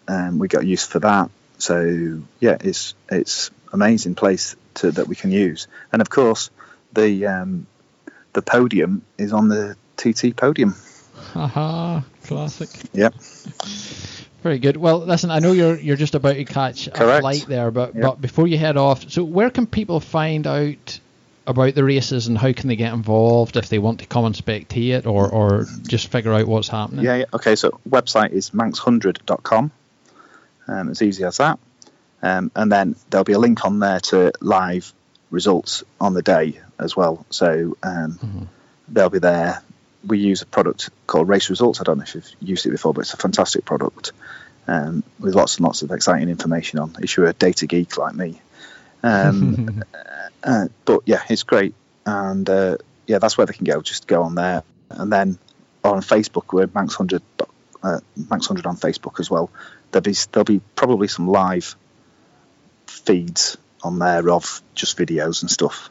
[0.09, 1.31] um, we got use for that.
[1.59, 5.69] So yeah, it's it's amazing place to, that we can use.
[5.93, 6.51] And of course,
[6.93, 7.67] the um,
[8.33, 10.75] the podium is on the TT podium.
[11.33, 12.69] Haha, classic.
[12.93, 13.15] Yep.
[14.43, 14.77] Very good.
[14.77, 18.03] Well, listen, I know you're you're just about to catch a flight there, but Yep.
[18.03, 21.01] but before you head off, so where can people find out
[21.47, 24.35] about the races and how can they get involved if they want to come and
[24.35, 27.05] spectate or or just figure out what's happening?
[27.05, 27.25] Yeah, yeah.
[27.33, 29.71] Okay, so website is manx100.com.
[30.69, 31.59] Um, as easy as that.
[32.23, 34.93] Um, and then there'll be a link on there to live
[35.31, 37.25] results on the day as well.
[37.31, 38.49] So um,
[38.89, 39.63] they'll be there.
[40.05, 41.81] We use a product called Race Results.
[41.81, 44.13] I don't know if you've used it before, but it's a fantastic product
[44.67, 46.97] um, with lots and lots of exciting information on.
[47.01, 48.41] If you're a data geek like me,
[49.03, 49.83] um,
[50.45, 51.75] uh, but yeah, it's great,
[52.05, 52.77] and uh,
[53.07, 53.81] yeah, that's where they can go.
[53.81, 55.39] Just go on there, and then
[55.85, 57.23] on Facebook, we're Manx Hundred,
[57.83, 59.51] uh, Manx Hundred on Facebook as well.
[59.91, 61.77] There'll be there'll be probably some live
[62.87, 65.91] feeds on there of just videos and stuff,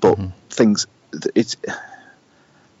[0.00, 0.18] but
[0.50, 0.86] things
[1.34, 1.56] it's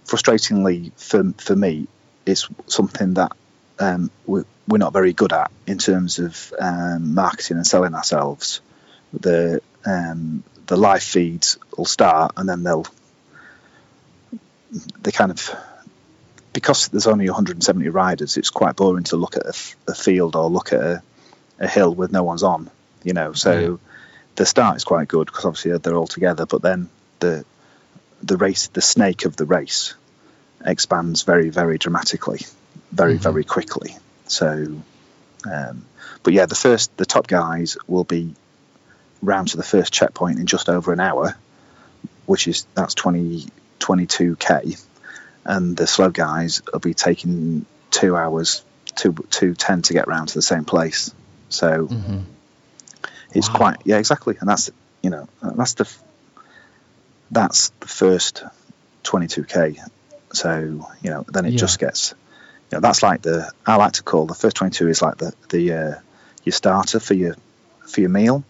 [0.04, 1.86] frustratingly for for me,
[2.26, 3.32] it's something that
[3.78, 8.60] um, we, we're not very good at in terms of um, marketing and selling ourselves.
[9.12, 12.86] The um, the live feeds will start and then they'll
[15.02, 15.54] they kind of
[16.52, 19.46] because there's only 170 riders, it's quite boring to look at
[19.88, 21.02] a field or look at a,
[21.58, 22.70] a hill with no one's on,
[23.02, 23.32] you know.
[23.32, 23.80] So
[24.36, 26.90] the start is quite good because obviously they're all together, but then
[27.20, 27.44] the
[28.22, 29.94] the race, the snake of the race,
[30.64, 32.40] expands very, very dramatically,
[32.92, 33.96] very, very quickly.
[34.26, 34.82] So,
[35.50, 35.84] um,
[36.22, 38.34] but yeah, the first, the top guys will be
[39.22, 41.36] round to the first checkpoint in just over an hour,
[42.26, 43.46] which is that's 20,
[43.78, 44.84] 22k,
[45.44, 48.64] and the slow guys will be taking two hours,
[48.96, 51.14] two two ten to get round to the same place.
[51.48, 51.88] So
[53.32, 53.54] it's Wow.
[53.54, 54.70] quite yeah, exactly, and that's
[55.02, 55.90] you know that's the
[57.30, 58.44] that's the first
[59.04, 59.78] 22k.
[60.32, 61.58] So you know then it Yeah.
[61.58, 62.14] just gets
[62.70, 65.32] you know that's like the I like to call the first 22 is like the
[65.50, 65.94] the uh,
[66.44, 67.36] your starter for your
[67.86, 68.44] for your meal,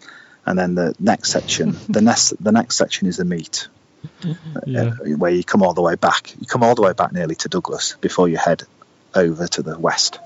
[0.47, 3.69] and then the next section the next the next section is the meat.
[4.67, 4.83] Yeah.
[4.83, 6.35] uh, where you come all the way back.
[6.41, 8.63] You come all the way back nearly to Douglas before you head
[9.15, 10.19] over to the west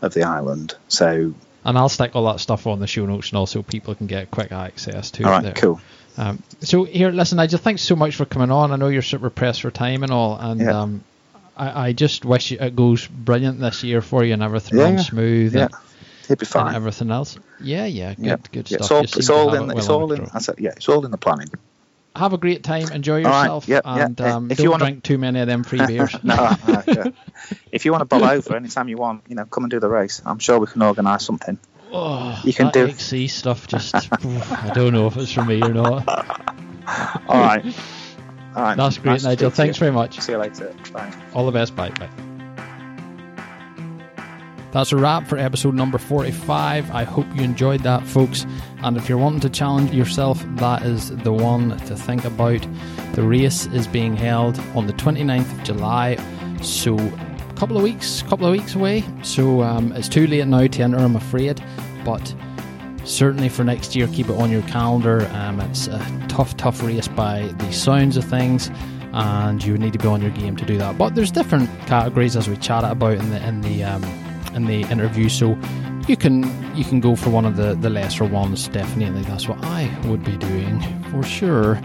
[0.00, 0.74] of the island.
[0.88, 1.34] So,
[1.64, 4.30] And I'll stick all that stuff on the show notes and also people can get
[4.30, 5.52] quick access to all it there.
[5.54, 5.80] cool.
[6.16, 8.72] Um, so here, listen, Nigel, thanks so much for coming on.
[8.72, 10.80] I know you're super pressed for time and all, and Yeah.
[10.82, 11.04] um,
[11.56, 15.00] I, I just wish it goes brilliant this year for you and everything Yeah, runs
[15.00, 15.10] yeah.
[15.10, 15.74] smooth Yeah, and,
[16.30, 17.38] he'll be and everything else.
[17.60, 19.04] Yeah, yeah, good, yeah, good yeah, stuff.
[19.04, 19.70] It's all, it's all in.
[19.70, 20.26] it It's well all in.
[20.32, 21.48] I said, yeah, it's all in the planning.
[22.16, 22.90] Have a great time.
[22.90, 25.38] Enjoy All right, yourself, yep, and Uh, um, if don't you wanna- drink too many
[25.40, 26.16] of them free beers.
[26.24, 27.04] no, uh, yeah.
[27.70, 29.88] if you want to bowl over anytime you want, you know, come and do the
[29.88, 30.20] race.
[30.24, 31.58] I'm sure we can organise something.
[31.92, 33.66] Oh, You can that do- XC stuff.
[33.66, 36.08] Just, I don't know if it's for me or not.
[37.28, 37.64] All right,
[38.56, 38.76] all right.
[38.76, 39.50] That's great, nice Nigel.
[39.50, 39.80] Thanks you.
[39.80, 40.20] very much.
[40.20, 40.74] See you later.
[40.92, 41.12] Bye.
[41.34, 41.74] All the best.
[41.76, 41.90] Bye.
[41.90, 42.29] Bye.
[44.72, 46.92] That's a wrap for episode number 45.
[46.92, 48.46] I hope you enjoyed that, folks.
[48.84, 52.64] And if you're wanting to challenge yourself, that is the one to think about.
[53.14, 56.16] The race is being held on the 29th of July.
[56.62, 59.02] So, a couple of weeks, couple of weeks away.
[59.22, 61.60] So, um, it's too late now to enter, I'm afraid.
[62.04, 62.32] But
[63.02, 65.28] certainly for next year, keep it on your calendar.
[65.32, 65.98] Um, it's a
[66.28, 68.70] tough, tough race by the sounds of things,
[69.12, 70.96] and you need to be on your game to do that.
[70.96, 74.82] But there's different categories as we chat about in the in the um, in the
[74.82, 75.58] interview, so
[76.08, 76.44] you can
[76.76, 78.68] you can go for one of the the lesser ones.
[78.68, 80.80] Definitely, that's what I would be doing
[81.10, 81.80] for sure.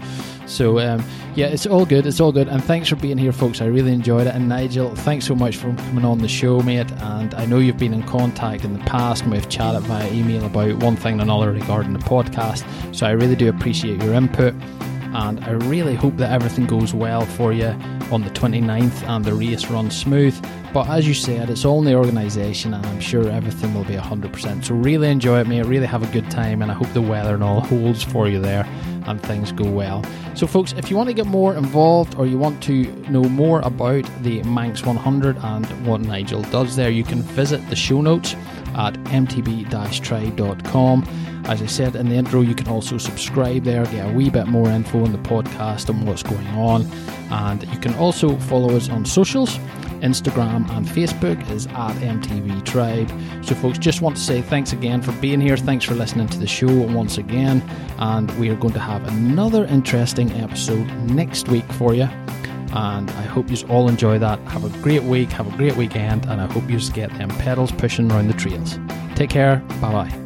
[0.46, 1.04] So um,
[1.34, 2.06] yeah, it's all good.
[2.06, 2.48] It's all good.
[2.48, 3.60] And thanks for being here, folks.
[3.60, 4.34] I really enjoyed it.
[4.34, 6.90] And Nigel, thanks so much for coming on the show, mate.
[6.92, 10.46] And I know you've been in contact in the past, and we've chatted via email
[10.46, 12.64] about one thing and another regarding the podcast.
[12.94, 14.54] So I really do appreciate your input.
[15.14, 17.68] And I really hope that everything goes well for you
[18.12, 20.36] on the 29th and the race runs smooth.
[20.72, 23.94] But as you said, it's all in the organisation, and I'm sure everything will be
[23.94, 24.64] 100%.
[24.64, 25.64] So, really enjoy it, mate.
[25.64, 28.40] Really have a good time, and I hope the weather and all holds for you
[28.40, 28.68] there
[29.06, 30.04] and things go well.
[30.34, 33.60] So, folks, if you want to get more involved or you want to know more
[33.60, 38.34] about the Manx 100 and what Nigel does there, you can visit the show notes
[38.74, 41.35] at mtb-tribe.com.
[41.48, 44.48] As I said in the intro, you can also subscribe there, get a wee bit
[44.48, 46.86] more info on the podcast and what's going on.
[47.30, 49.58] And you can also follow us on socials.
[50.00, 53.08] Instagram and Facebook is at MTB Tribe.
[53.44, 55.56] So, folks, just want to say thanks again for being here.
[55.56, 57.62] Thanks for listening to the show once again.
[57.98, 62.08] And we are going to have another interesting episode next week for you.
[62.72, 64.38] And I hope you all enjoy that.
[64.48, 67.72] Have a great week, have a great weekend, and I hope you get them pedals
[67.72, 68.78] pushing around the trails.
[69.14, 69.56] Take care.
[69.80, 70.25] Bye bye.